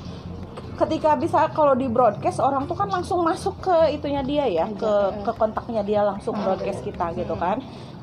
[0.79, 4.79] Ketika bisa kalau di broadcast orang tuh kan langsung masuk ke itunya dia ya, Iya,
[4.79, 5.23] ke iya.
[5.27, 7.43] ke kontaknya dia langsung Ah, broadcast kita gitu Hmm.
[7.43, 7.57] kan.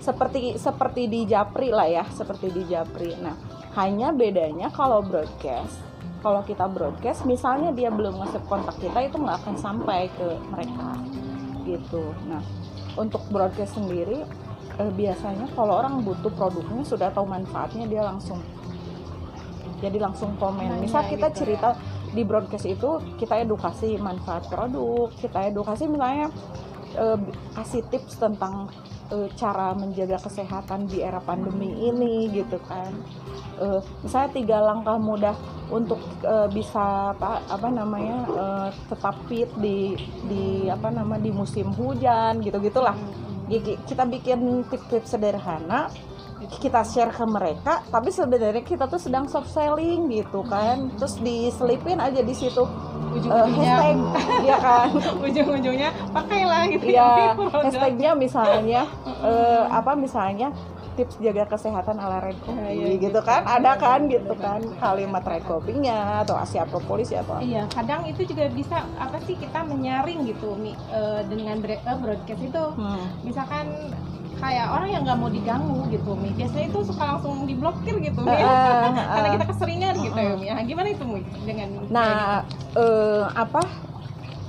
[0.04, 3.16] Seperti seperti di Japri lah ya, seperti di Japri.
[3.24, 3.34] Nah,
[3.80, 5.84] hanya bedanya kalau broadcast
[6.26, 10.98] kalau kita broadcast misalnya dia belum nge kontak kita itu nggak akan sampai ke mereka
[11.70, 12.42] gitu nah
[12.98, 14.26] untuk broadcast sendiri
[14.82, 18.42] eh, biasanya kalau orang butuh produknya sudah tahu manfaatnya dia langsung
[19.84, 21.78] jadi langsung komen misal kita gitu cerita
[22.16, 26.32] di broadcast itu kita edukasi manfaat produk kita edukasi misalnya
[26.96, 27.20] eh,
[27.54, 28.72] kasih tips tentang
[29.12, 32.96] eh, cara menjaga kesehatan di era pandemi ini gitu kan.
[33.56, 35.36] Eh, misalnya tiga langkah mudah
[35.72, 39.96] untuk eh, bisa apa apa namanya eh, tetap fit di
[40.28, 42.96] di apa nama di musim hujan gitu gitulah
[43.86, 45.94] kita bikin tips-tips sederhana
[46.60, 51.98] kita share ke mereka tapi sebenarnya kita tuh sedang soft selling gitu kan terus diselipin
[51.98, 53.98] aja di situ eh, ujung-ujungnya hashtag
[54.52, 54.88] ya kan
[55.24, 57.62] ujung-ujungnya pakailah gitu Iya, Produk.
[57.64, 58.82] hashtagnya misalnya
[59.24, 60.52] eh, apa misalnya
[60.96, 64.44] tips jaga kesehatan ala red Iya, Coffee iya, gitu kan ada kan Iya, gitu bener.
[64.48, 67.44] kan kalimat red coffee-nya atau asia propolis atau apa.
[67.44, 72.40] Iya, kadang itu juga bisa apa sih kita menyaring gitu Mi, eh, dengan eh, broadcast
[72.40, 72.64] itu.
[72.80, 73.04] Hmm.
[73.28, 73.92] Misalkan
[74.40, 76.30] kayak orang yang nggak mau diganggu gitu Mi.
[76.36, 78.36] Biasanya itu suka langsung diblokir gitu Mi.
[78.36, 80.48] Eh, eh, Karena kita keseringan gitu ya Mi.
[80.52, 82.44] Nah, gimana itu Mi dengan Nah,
[82.76, 83.62] eh, apa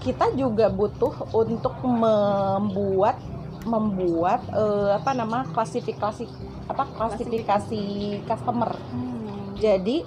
[0.03, 3.19] kita juga butuh untuk membuat
[3.67, 6.25] membuat eh, apa nama klasifikasi
[6.71, 7.83] apa klasifikasi
[8.27, 8.71] customer.
[8.95, 9.59] Hmm.
[9.59, 10.07] Jadi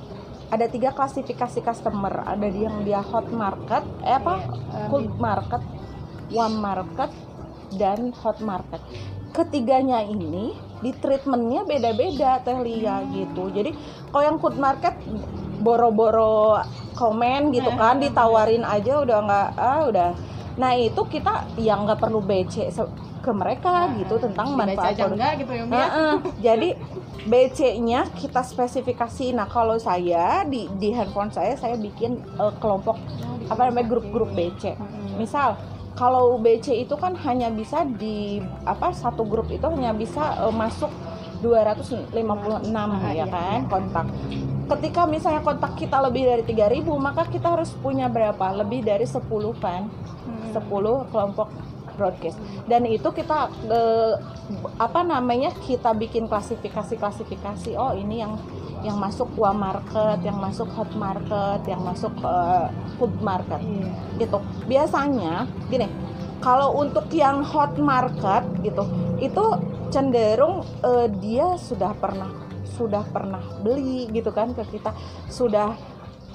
[0.50, 2.26] ada tiga klasifikasi customer.
[2.26, 5.62] Ada yang dia hot market, eh apa Iya, eh, cold market,
[6.34, 7.12] warm market,
[7.78, 8.82] dan hot market.
[9.30, 13.52] Ketiganya ini di treatmentnya beda-beda Teh Lia gitu.
[13.52, 13.76] Jadi
[14.10, 14.96] kalau yang cold market
[15.60, 16.64] boro-boro
[16.96, 20.12] komen gitu kan, ditawarin aja udah nggak ah udah.
[20.60, 22.72] Nah itu kita yang nggak perlu BC
[23.20, 25.76] ke mereka gitu tentang manfaat enggak gitu ya ya?
[25.76, 26.14] Heeh.
[26.40, 26.70] Jadi
[27.28, 29.36] BC-nya kita spesifikasi.
[29.36, 32.96] Nah, kalau saya di di handphone saya saya bikin eh, kelompok
[33.52, 34.80] apa namanya grup-grup BC.
[34.80, 35.20] Hmm.
[35.20, 35.60] Misal
[35.98, 40.92] kalau BC itu kan hanya bisa di apa satu grup itu hanya bisa eh, masuk
[41.40, 42.12] 256
[42.76, 43.26] Ah, ya iya.
[43.26, 44.06] kan kontak.
[44.70, 48.54] Ketika misalnya kontak kita lebih dari 3000 maka kita harus punya berapa?
[48.60, 49.24] Lebih dari 10
[49.58, 49.88] kan.
[50.28, 50.52] Hmm.
[50.52, 51.48] 10 kelompok
[52.00, 52.40] broadcast.
[52.64, 54.16] Dan itu kita eh,
[54.80, 58.40] apa namanya kita bikin klasifikasi klasifikasi oh ini yang
[58.80, 63.60] yang masuk gua market yang masuk hot market yang masuk eh, food market.
[63.60, 63.92] Iya.
[64.24, 64.40] gitu.
[64.72, 65.92] Biasanya gini
[66.40, 68.88] kalau untuk yang hot market gitu
[69.20, 69.46] itu
[69.92, 72.32] cenderung eh, dia sudah pernah
[72.80, 74.96] sudah pernah beli gitu kan ke kita.
[75.28, 75.76] Sudah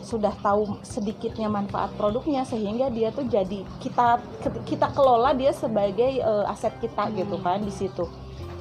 [0.05, 4.21] sudah tahu sedikitnya manfaat produknya sehingga dia tuh jadi kita
[4.69, 7.17] kita kelola dia sebagai uh, aset kita Hmm.
[7.17, 8.05] gitu kan di situ.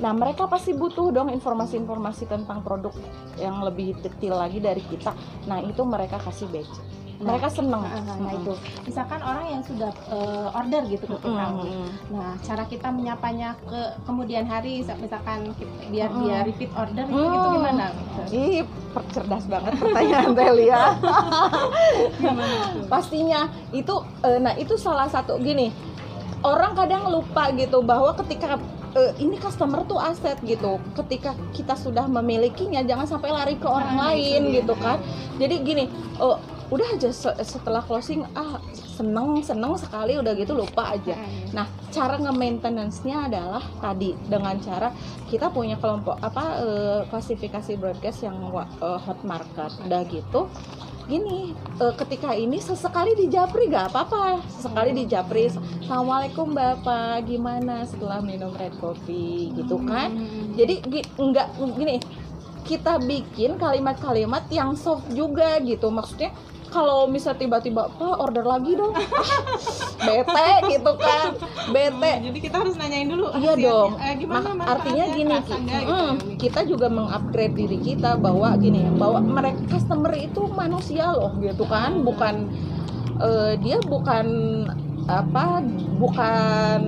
[0.01, 2.91] Nah, mereka pasti butuh dong informasi-informasi tentang produk
[3.37, 5.13] yang lebih detail lagi dari kita.
[5.45, 7.02] Nah, itu mereka kasih badge.
[7.23, 7.81] Nah, Mereka seneng.
[7.81, 11.87] Nah, nah, itu misalkan orang yang sudah eh, order gitu ke kita Mm-mm.
[12.11, 16.19] nah cara kita menyapanya ke kemudian hari misalkan kita- biar Mm.
[16.19, 17.55] dia repeat order itu, itu Mm.
[17.55, 17.85] gimana
[18.29, 18.63] Ih,
[19.09, 20.91] cerdas banget pertanyaan tuh?
[22.85, 25.71] Pastinya itu eh, nah itu salah satu gini.
[26.43, 28.59] Orang kadang lupa gitu bahwa ketika
[28.93, 30.75] eh, ini customer tuh aset gitu.
[30.93, 34.99] Ketika kita sudah memilikinya jangan sampai lari ke orang Nah, itu lain gitu kan.
[35.33, 35.83] Jadi gini,
[36.19, 41.17] oh, udah aja se- setelah closing ah seneng seneng sekali udah gitu lupa aja.
[41.49, 44.93] Nah, cara nge-maintenance-nya adalah tadi dengan cara
[45.27, 49.71] kita punya kelompok apa eh, klasifikasi broadcast yang eh, hot market.
[49.81, 50.47] Udah gitu
[51.03, 57.83] gini eh, ketika ini sesekali di japri gak apa-apa sesekali di japri assalamualaikum bapak gimana
[57.83, 60.55] setelah minum red coffee gitu kan Hmm.
[60.55, 60.79] jadi
[61.13, 61.99] nggak gini
[62.63, 65.87] kita bikin kalimat-kalimat yang soft juga gitu.
[65.87, 66.31] Maksudnya
[66.67, 68.95] kalau misal tiba-tiba pak order lagi dong.
[70.03, 71.31] Ah, bete gitu kan.
[71.71, 72.11] Bete.
[72.11, 73.95] Oh, jadi kita harus nanyain dulu Iya dong.
[73.95, 76.35] eh, gimana Mak- manfaatnya, artinya gini, gitu mm, ya?
[76.35, 82.03] kita juga mengupgrade diri kita bahwa gini, bahwa mereka customer itu manusia loh, gitu kan,
[82.03, 82.51] bukan
[83.15, 84.25] eh, dia bukan
[85.07, 85.59] apa,
[85.99, 86.79] bukan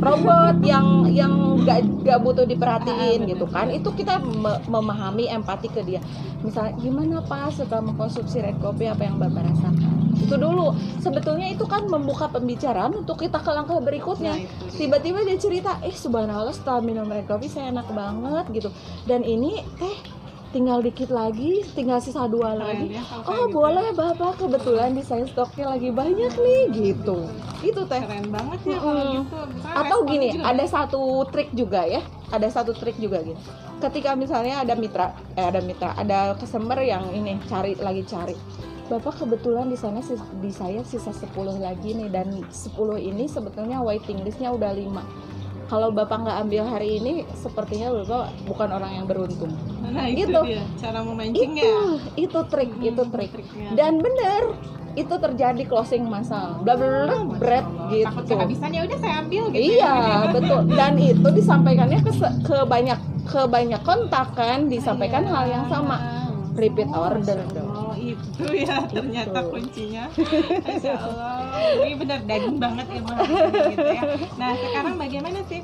[0.00, 3.68] robot yang yang gak, gak butuh diperhatiin Ah, gitu kan.
[3.70, 6.00] Itu kita me- memahami empati ke dia.
[6.42, 9.92] Misalnya gimana pak setelah mengkonsumsi red coffee apa yang bapak rasakan?
[10.18, 10.74] Itu dulu.
[10.98, 14.48] Sebetulnya itu kan membuka pembicaraan untuk kita ke langkah berikutnya dia.
[14.74, 18.70] tiba-tiba dia cerita eh subhanallah setelah minum red coffee saya enak banget gitu
[19.04, 20.21] dan ini teh
[20.52, 22.92] tinggal dikit lagi tinggal sisa dua lagi.
[22.92, 23.56] ya, kalau oh gitu.
[23.56, 27.24] boleh bapak kebetulan di saya stoknya lagi banyak nih gitu.
[27.64, 29.16] Itu teh keren banget ya kalau Mm-mm.
[29.24, 29.36] gitu.
[29.48, 30.44] Misalnya atau gini juga.
[30.52, 33.40] ada satu trik juga ya ada satu trik juga gini.
[33.80, 38.36] Ketika misalnya ada mitra eh ada mitra ada customer yang ini cari lagi cari.
[38.92, 40.04] Bapak kebetulan di sana
[40.44, 41.32] di saya sisa 10
[41.64, 45.40] lagi nih dan 10 ini sebetulnya waiting listnya udah 5
[45.72, 49.48] kalau Bapak nggak ambil hari ini sepertinya Bapak bukan orang yang beruntung
[49.82, 50.40] nah itu gitu.
[50.44, 51.72] dia cara memancing itu
[52.20, 53.68] itu trik Hmm, itu trik triknya.
[53.72, 54.42] dan bener
[54.92, 58.04] itu terjadi closing massal bla bla bla bread Allah.
[58.04, 60.28] takut gitu kehabisan ya udah saya ambil gitu Iya ya.
[60.36, 62.12] betul dan itu disampaikannya ke,
[62.44, 65.32] ke banyak ke banyak kontak kan disampaikan Iya.
[65.32, 65.96] hal yang sama
[66.52, 67.71] repeat order dong.
[68.12, 69.50] Allah, itu ya ternyata Itu.
[69.50, 70.04] kuncinya
[70.66, 71.34] Masya Allah
[71.80, 74.02] ini benar daging banget ilmu ini gitu ya
[74.36, 75.62] nah sekarang bagaimana sih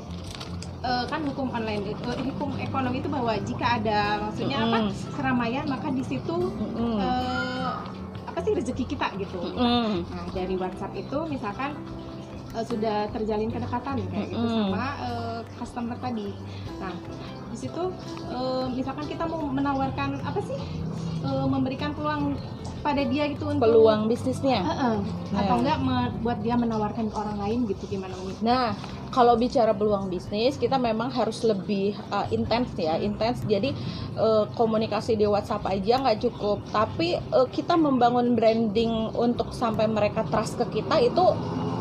[0.79, 5.11] Eh, kan hukum online itu hukum ekonomi itu bahwa jika ada maksudnya apa Mm-mm.
[5.11, 6.95] keramaian maka di situ Mm-mm.
[7.03, 7.67] eh,
[8.23, 10.07] apa sih rezeki kita gitu Mm-mm.
[10.07, 11.75] Nah, dari WhatsApp itu misalkan
[12.55, 14.71] eh, sudah terjalin kedekatan kayak gitu Mm-mm.
[14.71, 15.28] sama eh,
[15.59, 16.31] customer tadi.
[16.79, 16.95] Nah,
[17.51, 17.91] di situ
[18.31, 20.55] eh, misalkan kita mau menawarkan apa sih?
[21.19, 22.39] Eh, memberikan peluang
[22.79, 24.95] pada dia gitu untuk peluang bisnisnya Heeh.
[25.35, 25.39] Nah.
[25.43, 25.77] atau enggak
[26.23, 28.39] buat dia menawarkan ke orang lain gitu gimana Umi?
[28.39, 28.71] Nah,
[29.09, 33.41] kalau bicara peluang bisnis, kita memang harus lebih uh, intens ya, intens.
[33.45, 33.73] Jadi
[34.17, 40.25] uh, komunikasi di WhatsApp aja nggak cukup, tapi uh, kita membangun branding untuk sampai mereka
[40.29, 41.25] trust ke kita itu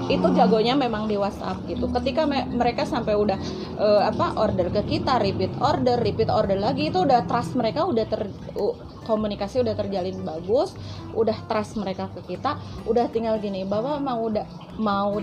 [0.08, 1.84] itu jagonya memang di WhatsApp gitu.
[1.92, 3.36] Ketika me- mereka sampai udah
[3.76, 8.08] uh, apa order ke kita, repeat order, repeat order lagi itu udah trust mereka udah
[8.08, 8.24] ter
[8.56, 10.76] u- komunikasi udah terjalin bagus,
[11.16, 14.44] udah trust mereka ke kita, udah tinggal gini, bapak mau udah
[14.76, 15.16] mau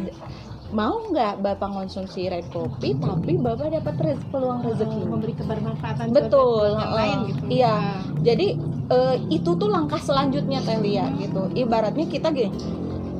[0.73, 6.73] mau nggak bapak konsumsi red coffee tapi bapak dapat rez- peluang rezeki memberi kebermanfaatan Betul,
[6.73, 7.43] yang lain gitu.
[7.53, 7.75] Iya.
[7.75, 8.47] Nah, jadi
[8.89, 12.49] eh, itu tuh langkah selanjutnya Telia gitu ibaratnya kita gini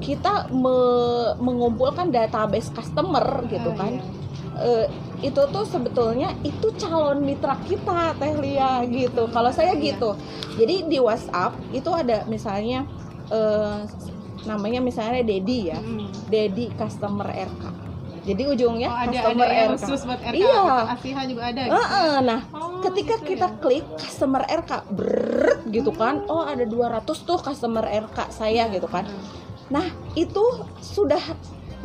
[0.01, 4.23] kita me- mengumpulkan database customer gitu ah, kan iya.
[4.55, 4.88] Eh,
[5.19, 9.27] itu tuh sebetulnya itu calon mitra kita Teh Lia gitu.
[9.27, 9.91] Kalau saya Iya.
[9.91, 10.15] gitu.
[10.55, 12.88] Jadi di WhatsApp itu ada misalnya
[13.27, 13.84] eh,
[14.45, 15.77] namanya misalnya Dedi ya.
[15.77, 16.10] Mm.
[16.29, 17.63] Dedi customer RK.
[18.25, 19.73] Jadi ujungnya Oh, ada customer ada RK.
[19.77, 20.38] khusus buat RK.
[20.41, 20.62] Iya.
[20.97, 21.77] Asiha juga ada gitu.
[21.77, 23.58] Heeh, nah, Oh, ketika gitu kita ya.
[23.62, 26.25] klik customer RK, brrrr, gitu kan.
[26.25, 29.05] Oh, ada 200 tuh customer RK saya gitu kan.
[29.69, 29.86] Nah,
[30.17, 30.41] itu
[30.81, 31.21] sudah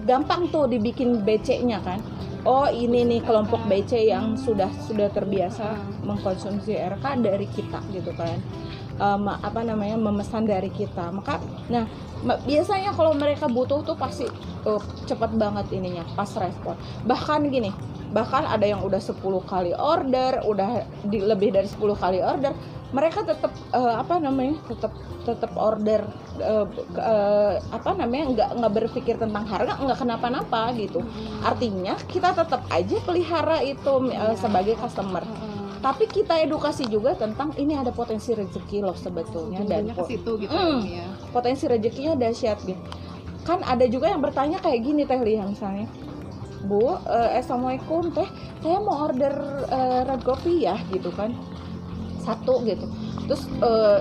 [0.01, 2.01] gampang tuh dibikin BC-nya kan.
[2.41, 5.77] Oh, ini nih kelompok BC yang sudah sudah terbiasa
[6.09, 8.41] mengkonsumsi RK dari kita gitu kan.
[9.01, 11.09] Um, apa namanya memesan dari kita.
[11.11, 11.41] Maka
[11.73, 11.89] nah
[12.45, 14.29] biasanya kalau mereka butuh tuh pasti
[14.69, 16.77] uh, cepat banget ininya pas respon.
[17.09, 17.73] Bahkan gini
[18.11, 22.51] bahkan ada yang udah 10 kali order udah di, lebih dari 10 kali order
[22.91, 24.91] mereka tetap uh, apa namanya tetap
[25.23, 26.03] tetap order
[26.43, 26.67] uh,
[26.99, 31.05] uh, apa namanya nggak nggak berpikir tentang harga nggak kenapa-napa gitu.
[31.47, 35.23] Artinya kita tetap aja pelihara itu uh, sebagai customer
[35.81, 40.53] tapi kita edukasi juga tentang ini ada potensi rezeki loh sebetulnya dan po- situ gitu
[40.53, 40.85] Hmm.
[40.85, 42.81] ya potensi rezekinya dahsyat gitu
[43.41, 45.89] kan ada juga yang bertanya kayak gini teh Lia misalnya
[46.61, 48.29] Bu, eh, assalamualaikum teh,
[48.61, 49.33] saya mau order
[49.67, 51.33] eh, red coffee ya gitu kan,
[52.21, 52.85] satu gitu.
[53.25, 53.99] Terus eh,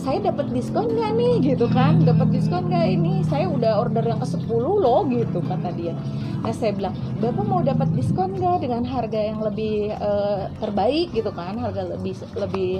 [0.00, 1.34] saya dapat diskon nggak nih?
[1.52, 3.20] Gitu kan, dapat diskon nggak ini?
[3.28, 5.04] Saya udah order yang ke 10 loh.
[5.04, 5.92] Gitu kata dia.
[6.40, 11.12] Nah saya bilang, bapak mau dapat diskon nggak dengan harga yang lebih eh, terbaik?
[11.12, 12.72] Gitu kan, harga lebih lebih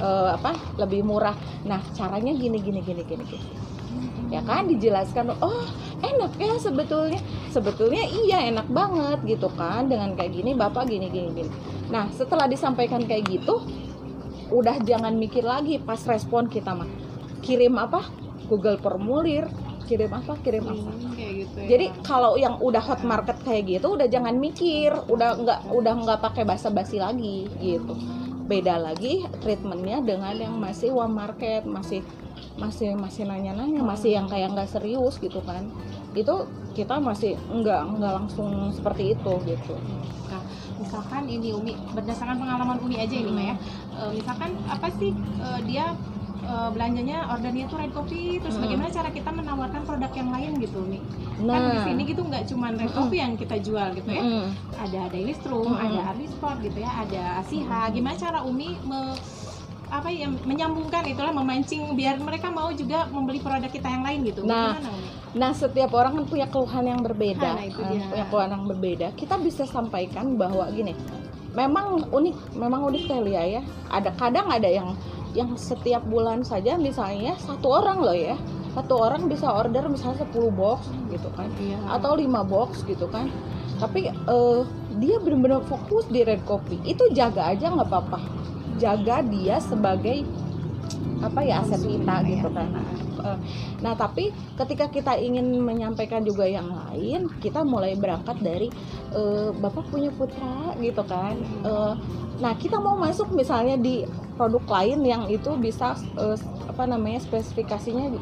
[0.00, 1.36] eh, apa, lebih murah.
[1.68, 3.48] Nah caranya gini gini gini gini gini.
[4.32, 5.68] Ya kan dijelaskan oh
[6.00, 7.20] enak ya sebetulnya.
[7.52, 9.20] Sebetulnya iya enak banget.
[9.28, 9.92] Gitu kan.
[9.92, 11.50] Dengan kayak gini bapak gini gini gini.
[11.92, 13.60] Nah setelah disampaikan kayak gitu
[14.52, 16.88] udah jangan mikir lagi pas respon kita mah.
[17.40, 18.04] Kirim apa?
[18.46, 19.48] Google formulir
[19.92, 20.88] kirim apa kirim apa.
[20.88, 21.66] Hmm, kayak gitu ya.
[21.68, 24.94] jadi kalau yang udah hot market kayak gitu udah jangan mikir.
[25.10, 27.92] Udah nggak udah nggak pakai basa-basi lagi gitu.
[28.48, 32.00] Beda lagi treatmentnya dengan yang masih warm market masih
[32.56, 35.68] masih masih nanya-nanya masih yang kayak nggak serius gitu kan.
[36.16, 39.74] Itu kita masih nggak nggak langsung seperti itu gitu.
[40.32, 40.42] Nah,
[40.82, 43.56] misalkan ini Umi berdasarkan pengalaman Umi aja ini Mbak ya.
[43.94, 45.94] Eh, misalkan apa sih eh, dia
[46.42, 48.66] eh, belanjanya ordernya tuh red coffee terus Hmm.
[48.66, 50.98] bagaimana cara kita menawarkan produk yang lain gitu Umi.
[51.32, 54.22] Kan nah di sini gitu nggak cuma red coffee yang kita jual gitu ya.
[54.22, 55.78] mm, Ada Daily Strum, Mm-mm.
[55.80, 57.80] ada Army Sport gitu ya, ada Asiha.
[57.88, 59.18] Gimana cara Umi me-
[59.88, 64.40] apa ya menyambungkan itulah memancing biar mereka mau juga membeli produk kita yang lain gitu.
[64.42, 65.08] Nah, Gimana Umi?
[65.32, 67.56] Nah setiap orang kan punya keluhan yang berbeda.
[67.56, 68.04] Nah, itu eh, dia.
[68.04, 69.06] punya keluhan yang berbeda.
[69.16, 70.92] Kita bisa sampaikan bahwa gini
[71.52, 73.62] memang unik memang unik Telia ya.
[73.88, 74.92] Ada kadang ada yang
[75.32, 78.36] yang setiap bulan saja misalnya satu orang loh ya.
[78.72, 81.48] Satu orang bisa order misalnya 10 box gitu kan.
[81.60, 81.76] Iya.
[81.92, 83.28] atau 5 box gitu kan.
[83.80, 84.60] Tapi eh,
[85.00, 88.20] dia benar-benar fokus di red coffee itu jaga aja nggak apa-apa.
[88.80, 90.24] Jaga dia sebagai
[91.22, 92.68] apa ya aset kita gitu kan.
[93.22, 93.38] Eh,
[93.84, 98.68] nah tapi ketika kita ingin menyampaikan juga yang lain kita mulai berangkat dari
[99.14, 101.38] eh, bapak punya putra gitu kan.
[101.62, 101.94] Eh,
[102.42, 104.02] nah kita mau masuk misalnya di
[104.34, 106.36] produk lain yang itu bisa eh,
[106.66, 108.16] apa namanya spesifikasinya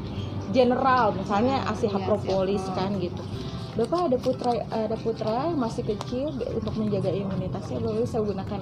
[0.51, 2.77] general misalnya asiha Iya, propolis siap.
[2.77, 3.23] kan gitu
[3.71, 8.61] bapak ada putra ada putra masih kecil untuk menjaga imunitasnya bapak bisa gunakan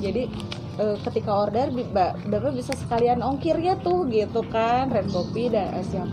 [0.00, 0.22] jadi
[0.78, 1.66] eh, ketika order
[2.24, 6.04] bapak bisa sekalian ongkirnya tuh gitu kan red coffee dan Asia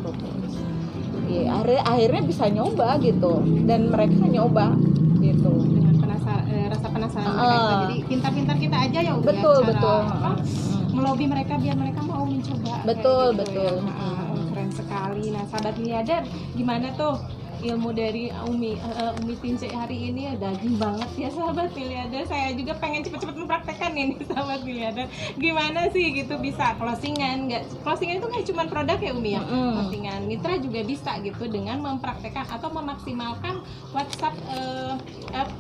[1.28, 4.72] Iya, akhirnya, akhirnya bisa nyoba gitu dan mereka nyoba
[5.20, 7.52] gitu dengan penasar, eh, rasa penasaran mereka.
[7.52, 7.80] Ah.
[7.84, 10.88] jadi pintar-pintar kita aja ya ya, betul cara betul apa, Mm.
[10.96, 13.74] melobi mereka biar mereka mau mencoba Betul, gitu betul.
[13.76, 13.92] ya.
[13.92, 16.24] Ah, oh, keren sekali nah sahabat miliarder
[16.56, 17.16] gimana tuh
[17.64, 22.54] ilmu dari Umi eh, Umi Tince hari ini ya daging banget ya sahabat miliarder saya
[22.54, 27.50] juga pengen cepet-cepet mempraktekkan ini sahabat miliarder gimana sih gitu bisa closingan?
[27.50, 29.42] Nggak closingan itu nggak cuma produk ya Umi ya?
[29.42, 29.74] Mm-mm.
[29.82, 30.22] closingan.
[30.28, 33.62] Mitra juga bisa gitu dengan mempraktekkan atau memaksimalkan
[33.96, 34.94] WhatsApp eh,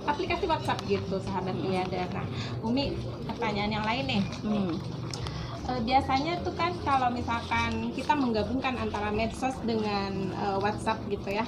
[0.06, 2.26] aplikasi WhatsApp gitu sahabat miliarder nah
[2.64, 2.94] Umi
[3.26, 4.22] pertanyaan yang lain nih.
[4.46, 4.74] Hmm.
[5.68, 11.44] Eh, biasanya tuh kan kalau misalkan kita menggabungkan antara medsos dengan eh, WhatsApp gitu ya,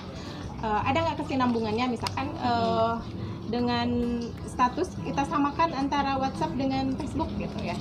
[0.59, 1.85] eh, ada nggak kesinambungannya?
[1.89, 2.93] Misalkan eh,
[3.47, 3.87] dengan
[4.45, 7.73] status kita samakan antara WhatsApp dengan Facebook gitu ya,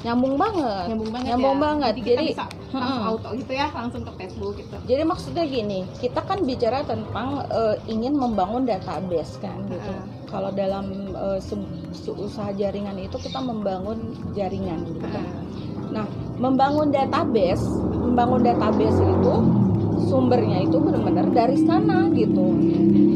[0.00, 1.62] nyambung banget nyambung banget Nyambung ya.
[1.64, 1.90] banget.
[1.90, 4.76] Jadi kita Jadi, bisa langsung auto gitu ya, langsung ke Facebook gitu.
[4.84, 10.04] jadi maksudnya gini kita kan bicara tentang eh, ingin membangun database kan gitu Ah.
[10.28, 10.84] kalau dalam
[11.40, 13.98] se- se- usaha jaringan itu kita membangun
[14.32, 15.24] jaringan gitu kan.
[15.88, 16.04] Nah,
[16.36, 19.34] membangun database, membangun database itu
[20.06, 22.54] sumbernya itu benar-benar dari sana gitu.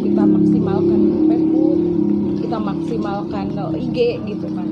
[0.03, 1.79] Kita maksimalkan Facebook,
[2.43, 4.69] kita maksimalkan eh, IG gitu kan.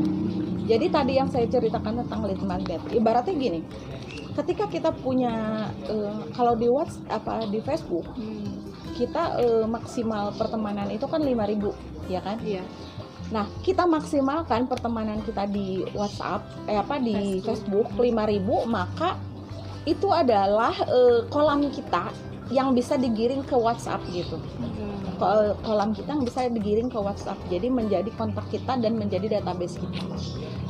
[0.71, 3.61] Jadi tadi yang saya ceritakan tentang lead magnet, ibaratnya gini.
[4.35, 8.63] Ketika kita punya eh, kalau di WhatsApp apa di Facebook, Hmm,
[8.95, 11.75] kita eh, maksimal pertemanan itu kan 5000
[12.11, 12.39] ya kan?
[12.43, 12.63] iya.
[13.31, 17.87] Nah, kita maksimalkan pertemanan kita di WhatsApp, eh apa di Facebook.
[17.95, 19.15] Facebook, 5000 maka
[19.85, 22.13] itu adalah eh, kolam kita
[22.51, 24.35] yang bisa digiring ke WhatsApp gitu.
[24.59, 25.17] Hmm.
[25.17, 27.39] Kol- kolam kita yang bisa digiring ke WhatsApp.
[27.47, 30.03] Jadi menjadi kontak kita dan menjadi database kita.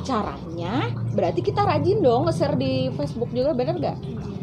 [0.01, 3.97] Caranya berarti kita rajin dong nge-share di Facebook juga bener gak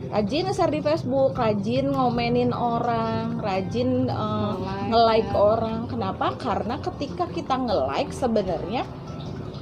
[0.09, 5.37] rajin nge-share di Facebook rajin ngomenin orang rajin eh, Nge-like, nge-like ya.
[5.37, 5.81] orang.
[5.91, 6.27] Kenapa?
[6.39, 8.83] Karena ketika kita nge-like sebenarnya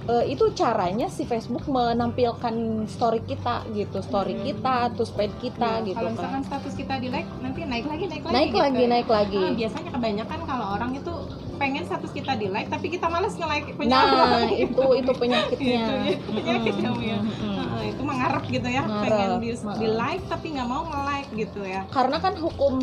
[0.06, 2.54] eh, itu caranya si Facebook menampilkan
[2.86, 4.44] story kita gitu story Hmm.
[4.44, 6.16] kita terus page kita Ya, gitu kalau kan.
[6.16, 8.60] misalkan status kita di like nanti naik lagi naik lagi naik gitu.
[8.60, 9.40] lagi naik lagi.
[9.40, 11.14] Ah, biasanya kebanyakan kalau orang itu
[11.56, 14.84] pengen status kita di like tapi kita malas nge like punya nah orang, itu gitu.
[14.92, 15.86] itu penyakitnya.
[16.06, 17.18] Itu, Mm, ya.
[17.66, 21.30] Ah, itu mengarep gitu ya Ngarep, pengen di, di like tapi nggak mau nge like
[21.34, 21.82] gitu ya.
[21.90, 22.74] Karena kan hukum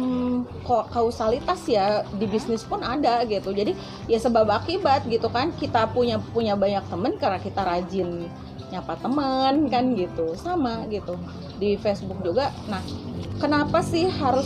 [0.65, 3.53] kausalitas ya di bisnis pun ada gitu.
[3.53, 3.77] Jadi
[4.09, 8.27] ya sebab akibat gitu kan kita punya punya banyak temen karena kita rajin
[8.73, 10.33] nyapa teman kan gitu.
[10.35, 11.15] Sama gitu.
[11.61, 12.49] Di Facebook juga.
[12.67, 12.81] Nah
[13.37, 14.45] kenapa sih harus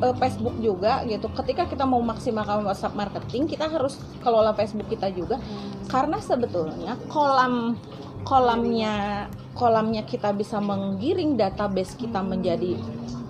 [0.00, 1.28] eh, Facebook juga gitu.
[1.32, 5.38] Ketika kita mau maksimalkan WhatsApp marketing kita harus kelola Facebook kita juga.
[5.86, 7.76] Karena sebetulnya kolam
[8.24, 9.26] kolamnya
[9.56, 12.76] kolamnya kita bisa menggiring database kita menjadi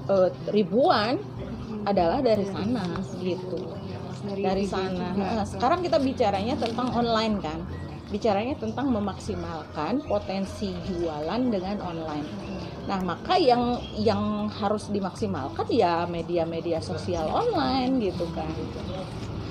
[0.08, 1.18] eh, ribuan
[1.88, 2.84] adalah dari sana
[3.20, 3.60] gitu.
[4.20, 5.16] Dari itu sana.
[5.16, 5.32] juga.
[5.32, 7.58] Nah, sekarang kita bicaranya tentang online kan?
[8.10, 12.26] Bicaranya tentang memaksimalkan potensi jualan dengan online
[12.90, 13.62] nah maka yang
[13.94, 14.18] yang
[14.50, 18.50] harus dimaksimalkan ya media-media sosial online gitu kan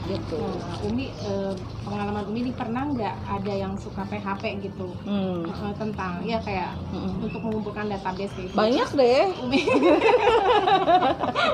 [0.04, 1.54] gitu Nah, Umi eh,
[1.86, 6.74] pengalaman Umi ini pernah nggak ada yang suka PHP gitu Hmm, Eh, tentang ya kayak
[6.90, 7.30] mm-mm.
[7.30, 8.50] untuk mengumpulkan database gitu.
[8.50, 9.62] banyak deh Umi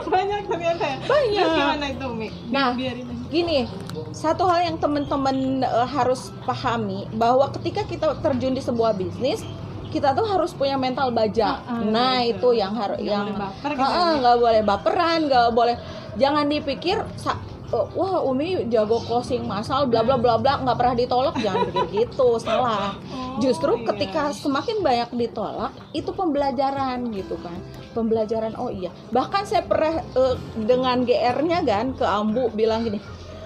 [0.07, 0.97] banyak ternyata ya.
[1.03, 1.35] Banyak.
[1.35, 2.27] Terus gimana itu Umi?
[2.47, 3.67] Nah, biarin gini
[4.15, 9.43] satu hal yang teman-teman eh, harus pahami bahwa ketika kita terjun di sebuah bisnis
[9.91, 12.53] kita tuh harus punya mental baja ah, nah gitu.
[12.53, 13.41] itu yang harus yang gitu
[13.75, 14.17] ya.
[14.21, 15.75] nggak boleh baperan nggak boleh
[16.15, 21.35] jangan dipikir eh, wah Umi jago closing masal bla bla bla bla nggak pernah ditolak
[21.41, 22.95] jangan pikir gitu salah
[23.35, 23.85] Oh, justru iya.
[23.91, 27.59] ketika semakin banyak ditolak itu pembelajaran gitu kan
[27.91, 32.99] pembelajaran oh iya bahkan saya pernah eh, dengan GR-nya kan ke Ambu bilang gini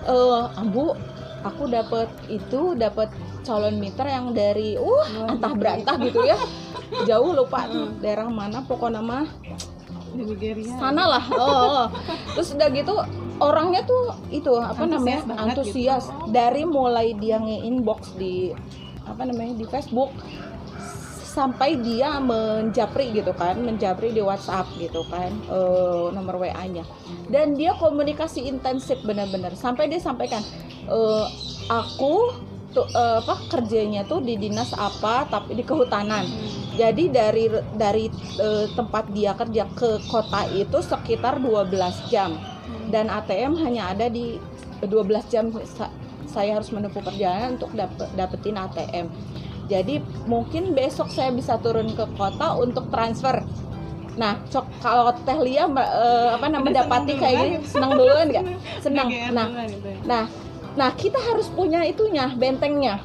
[0.06, 0.94] eh Ambu
[1.44, 3.10] aku dapat itu dapat
[3.48, 5.60] calon miter yang dari uh antah negeri.
[5.60, 6.38] berantah gitu ya
[7.08, 8.02] jauh lupa tuh Hmm.
[8.04, 9.28] daerah mana pokoknya mah
[10.10, 10.74] di Nigeria.
[10.82, 11.86] sana lah oh, oh.
[12.34, 12.94] terus udah gitu
[13.40, 16.26] orangnya tuh itu apa Antusias namanya banget antusias gitu.
[16.34, 18.52] dari mulai dia nge-inbox di
[19.06, 20.12] apa namanya di Facebook
[21.30, 26.84] sampai dia menjapri gitu kan menjapri di WhatsApp gitu kan eh, nomor WA-nya
[27.30, 30.42] dan dia komunikasi intensif benar-benar sampai dia sampaikan
[30.86, 31.26] eh,
[31.68, 32.16] aku
[32.70, 36.78] tuh eh, apa kerjanya tuh di dinas apa tapi di kehutanan Hmm.
[36.78, 38.06] jadi dari dari
[38.38, 41.68] eh, tempat dia kerja ke kota itu sekitar 12
[42.08, 42.38] jam
[42.88, 44.38] dan ATM hanya ada di
[44.80, 45.92] 12 jam sa-
[46.26, 49.10] saya harus menempuh perjalanan untuk dapet, dapetin ATM.
[49.66, 53.42] Jadi mungkin besok saya bisa turun ke kota untuk transfer.
[54.14, 58.28] Nah, cok kalau Teh Lia eh, apa namanya Udah dapati seneng kayak gini, senang duluan
[58.28, 58.46] nggak?
[58.86, 59.08] Senang.
[59.32, 59.98] Nah, gitu ya.
[60.04, 60.24] nah,
[60.78, 63.02] nah kita harus punya itunya, bentengnya.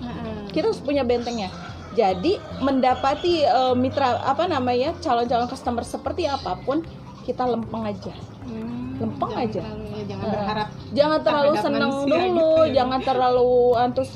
[0.53, 1.51] Kita harus punya bentengnya.
[1.95, 6.83] Jadi mendapati eh, mitra apa namanya calon-calon customer seperti apa pun
[7.23, 8.13] kita lempeng aja.
[8.45, 9.63] Hmm, lempeng jangan aja.
[9.63, 12.73] terlalu- jangan berharap jangan terlalu seneng dulu gitu ya.
[12.77, 14.09] jangan terlalu antus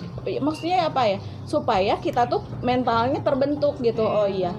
[0.42, 1.18] maksudnya apa ya?
[1.49, 4.05] Supaya kita tuh mentalnya terbentuk gitu.
[4.05, 4.53] Oh iya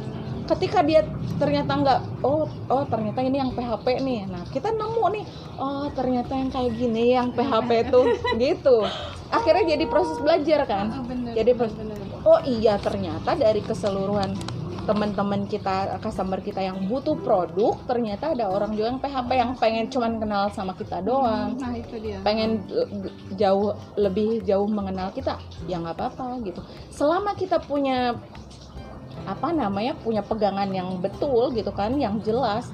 [0.56, 1.06] ketika dia
[1.38, 4.26] ternyata nggak oh oh ternyata ini yang PHP nih.
[4.26, 5.24] Nah kita nemu nih
[5.62, 8.06] oh ternyata yang kayak gini yang PHP tuh
[8.42, 8.78] gitu.
[9.30, 10.90] Akhirnya jadi proses belajar kan?
[10.90, 12.18] Ah, bener, Jadi bener, bener.
[12.26, 14.34] oh iya ternyata dari keseluruhan
[14.90, 19.86] teman-teman kita customer kita yang butuh produk ternyata ada orang juga yang PHP yang pengen
[19.86, 21.54] cuman kenal sama kita doang.
[21.62, 22.18] nah itu dia.
[22.26, 22.90] Pengen eh,
[23.38, 25.38] jauh lebih jauh mengenal kita
[25.70, 26.66] ya nggak apa-apa gitu.
[26.90, 28.18] Selama kita punya
[29.26, 32.70] apa namanya punya pegangan yang betul gitu kan yang jelas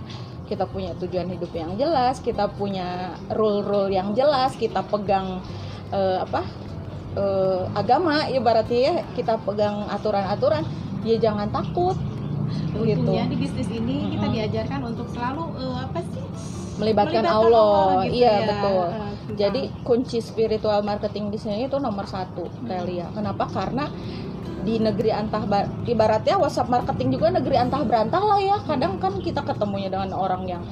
[0.46, 5.42] kita punya tujuan hidup yang jelas kita punya rule-rule yang jelas kita pegang
[5.90, 6.46] eh, apa
[7.16, 10.62] eh, agama ibaratnya ya kita pegang aturan-aturan
[11.02, 11.98] ya jangan takut
[12.76, 14.36] gitu Untungnya di bisnis ini kita Mm-mm.
[14.36, 16.24] diajarkan untuk selalu eh, apa sih
[16.76, 18.48] melibatkan Melibatkan Allah, gitu iya ya.
[18.52, 23.10] betul tentang- Jadi kunci spiritual marketing di sini itu nomor satu, Telia.
[23.12, 23.50] Kenapa?
[23.50, 23.90] Karena
[24.66, 28.58] di negeri antah ba- ibaratnya WhatsApp marketing juga negeri antah berantah lah ya.
[28.66, 30.64] Kadang kan kita ketemunya dengan orang yang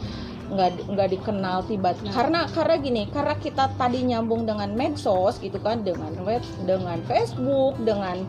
[0.43, 2.13] nggak nggak dikenal tiba Nah.
[2.13, 7.73] karena karena gini karena kita tadi nyambung dengan medsos gitu kan dengan web dengan Facebook
[7.81, 8.21] dengan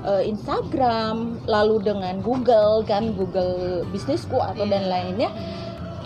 [0.00, 4.88] eh, Instagram lalu dengan Google kan Google bisnisku atau dan Iya.
[4.88, 5.30] lainnya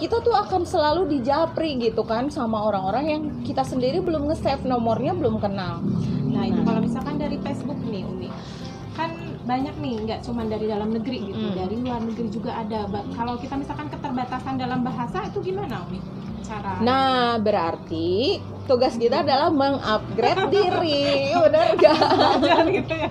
[0.00, 5.14] kita tuh akan selalu dijapri gitu kan sama orang-orang yang kita sendiri belum nge-save nomornya
[5.14, 5.78] belum kenal
[6.26, 6.66] Nah itu Nah.
[6.66, 8.32] kalau misalkan dari Facebook nih Umi
[9.43, 11.57] banyak nih nggak cuma dari dalam negeri gitu Hmm.
[11.57, 15.99] dari luar negeri juga ada kalau kita misalkan keterbatasan dalam bahasa itu gimana Umi
[16.43, 21.99] cara Nah, berarti tugas kita adalah mengupgrade diri, benar gak?
[22.66, 23.11] Gitu ya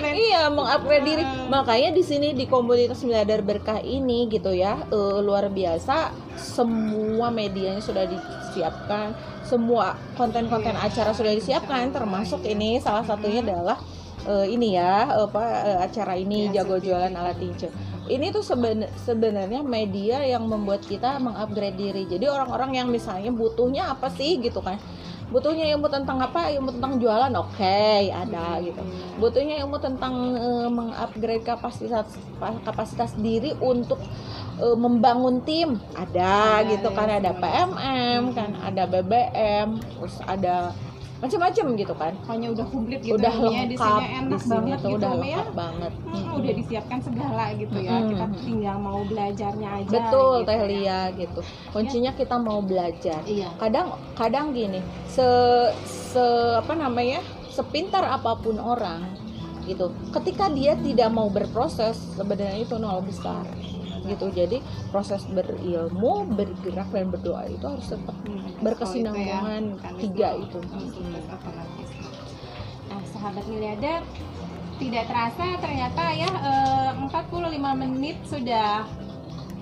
[0.00, 1.24] deh Iya, mengupgrade diri.
[1.48, 6.12] Makanya di sini di komunitas miliarder berkah ini gitu ya, eh, luar biasa.
[6.36, 9.12] Semua medianya sudah disiapkan,
[9.42, 13.80] semua konten-konten acara sudah disiapkan, termasuk ini salah satunya adalah
[14.26, 17.68] eh, ini ya, apa eh, acara ini Ya, jago seperti jualan alat tinju.
[18.10, 22.02] Ini tuh seben- sebenarnya media yang membuat kita mengupgrade diri.
[22.10, 24.82] Jadi orang-orang yang misalnya butuhnya apa sih gitu kan?
[25.30, 26.50] Butuhnya ilmu tentang apa?
[26.50, 27.78] Ilmu tentang jualan, oke,
[28.10, 28.82] ada gitu
[29.20, 32.08] butuhnya ilmu tentang eh, mengupgrade kapasitas
[32.64, 34.00] kapasitas diri untuk
[34.58, 40.72] eh, membangun tim ada, Ada, gitu ya, kan ada PMM kan ada BBM terus ada
[41.20, 42.12] macam-macam gitu kan.
[42.24, 43.62] Pokoknya udah komplit gitu udah ya.
[43.68, 45.92] di lengkap sini enak di sini banget gitu udah Umi ya lengkap banget.
[45.92, 46.38] Hmm, Mm-mm.
[46.40, 47.92] udah disiapkan segala gitu ya.
[47.92, 48.08] Mm-mm.
[48.10, 50.66] kita tinggal mau belajarnya aja betul gitu Teh ya.
[50.66, 51.40] Lia gitu.
[51.70, 53.20] Kuncinya kita mau belajar.
[53.28, 53.48] Iya.
[53.60, 55.28] Kadang kadang gini se
[55.84, 56.24] se
[56.56, 57.20] apa namanya
[57.52, 59.04] sepintar apa pun orang
[59.68, 59.92] gitu.
[60.10, 63.44] Ketika dia tidak mau berproses sebenarnya itu nol besar
[64.02, 64.26] gitu.
[64.30, 70.28] Jadi proses berilmu bergerak dan berdoa itu harus tetap Hmm, berkesinambungan oh, itu ya, tiga
[70.36, 70.58] itu.
[70.58, 71.88] otomatis, otomatis.
[72.86, 74.00] Nah, sahabat miliarder,
[74.76, 78.88] tidak terasa ternyata ya eh, 45 menit sudah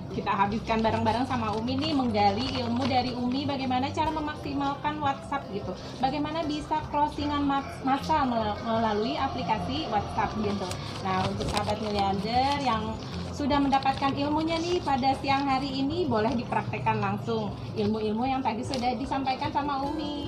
[0.09, 5.69] kita habiskan bareng-bareng sama Umi nih menggali ilmu dari Umi bagaimana cara memaksimalkan WhatsApp gitu.
[5.99, 10.65] Bagaimana bisa crossingan mas- massa mel- melalui aplikasi WhatsApp gitu.
[10.99, 12.97] Nah, untuk sahabat miliarder yang
[13.39, 18.99] sudah mendapatkan ilmunya nih pada siang hari ini boleh dipraktekkan langsung ilmu-ilmu yang tadi sudah
[18.99, 20.27] disampaikan sama Umi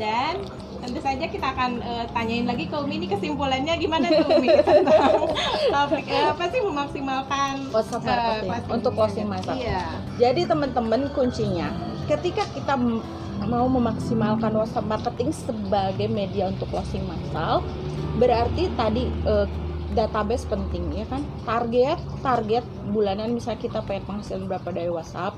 [0.00, 0.40] dan
[0.80, 5.28] tentu saja kita akan eh, tanyain lagi ke Umi ini kesimpulannya gimana tuh Umi tentang
[5.68, 7.84] topik eh, apa sih memaksimalkan eh,
[8.48, 9.60] marketing closing untuk closing WhatsApp.
[9.60, 9.84] Iya.
[10.16, 11.68] Jadi teman-teman kuncinya
[12.08, 12.72] ketika kita
[13.44, 17.60] mau memaksimalkan WhatsApp marketing sebagai media untuk closing massal,
[18.16, 19.46] berarti tadi eh,
[19.96, 21.24] database penting ya kan.
[21.42, 25.34] Target target bulanan misalnya kita pengen penghasilan berapa dari WhatsApp.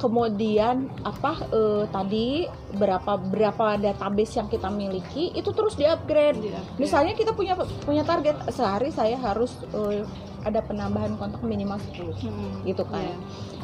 [0.00, 6.40] Kemudian apa eh, tadi berapa berapa database yang kita miliki itu terus di-upgrade.
[6.40, 6.60] Iya.
[6.80, 7.52] Misalnya kita punya
[7.84, 10.06] punya target sehari saya harus eh,
[10.40, 13.04] ada penambahan kontak minimal 10 Hmm, gitu kan.
[13.04, 13.16] iya.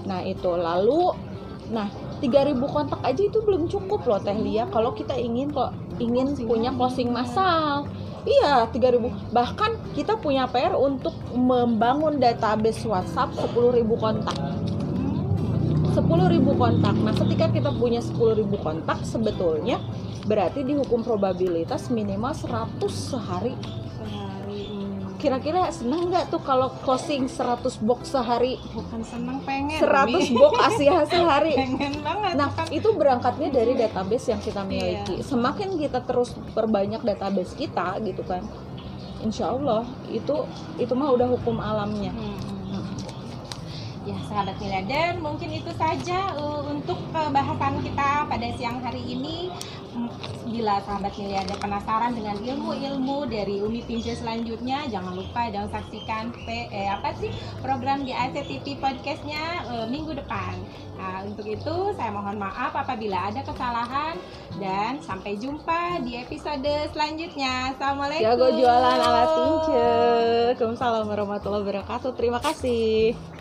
[0.04, 1.16] Nah, itu lalu
[1.66, 1.88] nah
[2.20, 6.46] 3000 kontak aja itu belum cukup loh Teh Lia kalau kita ingin kok ingin Closing
[6.46, 7.88] punya closing massal.
[8.26, 9.14] Iya, 3000.
[9.30, 14.34] Bahkan kita punya PR untuk membangun database WhatsApp 10.000 kontak.
[14.34, 15.94] Hmm.
[15.94, 16.94] 10.000 kontak.
[16.98, 19.78] Nah, ketika kita punya 10.000 kontak sebetulnya
[20.26, 23.54] berarti dihukum probabilitas minimal 100 sehari.
[25.16, 28.60] Kira-kira senang nggak tuh kalau closing 100 box sehari?
[28.70, 30.36] bukan senang pengen 100 Umi.
[30.36, 31.54] box Asia sehari.
[31.62, 34.68] pengen banget Nah, bukan itu berangkatnya dari database yang kita Iya.
[34.68, 35.14] miliki.
[35.20, 38.44] Semakin kita terus perbanyak database kita gitu kan.
[39.18, 40.44] Insya Allah itu
[40.76, 42.12] itu mah udah hukum alamnya.
[42.12, 42.36] Hmm.
[44.06, 49.50] Ya sahabat miliarder, mungkin itu saja uh, untuk pembahasan kita pada siang hari ini.
[50.47, 56.70] Bila sahabat miliarder penasaran dengan ilmu-ilmu dari Umi Pinjol selanjutnya, jangan lupa dong saksikan P,
[56.70, 60.55] eh, apa sih program di ACTV podcastnya eh, minggu depan.
[60.97, 64.16] Nah, untuk itu saya mohon maaf apabila ada kesalahan
[64.57, 67.76] dan sampai jumpa di episode selanjutnya.
[67.76, 68.24] Assalamualaikum.
[68.24, 69.97] Jago jualan ala tince.
[70.57, 72.11] Waalaikumsalam warahmatullahi wabarakatuh.
[72.16, 73.36] Terima kasih.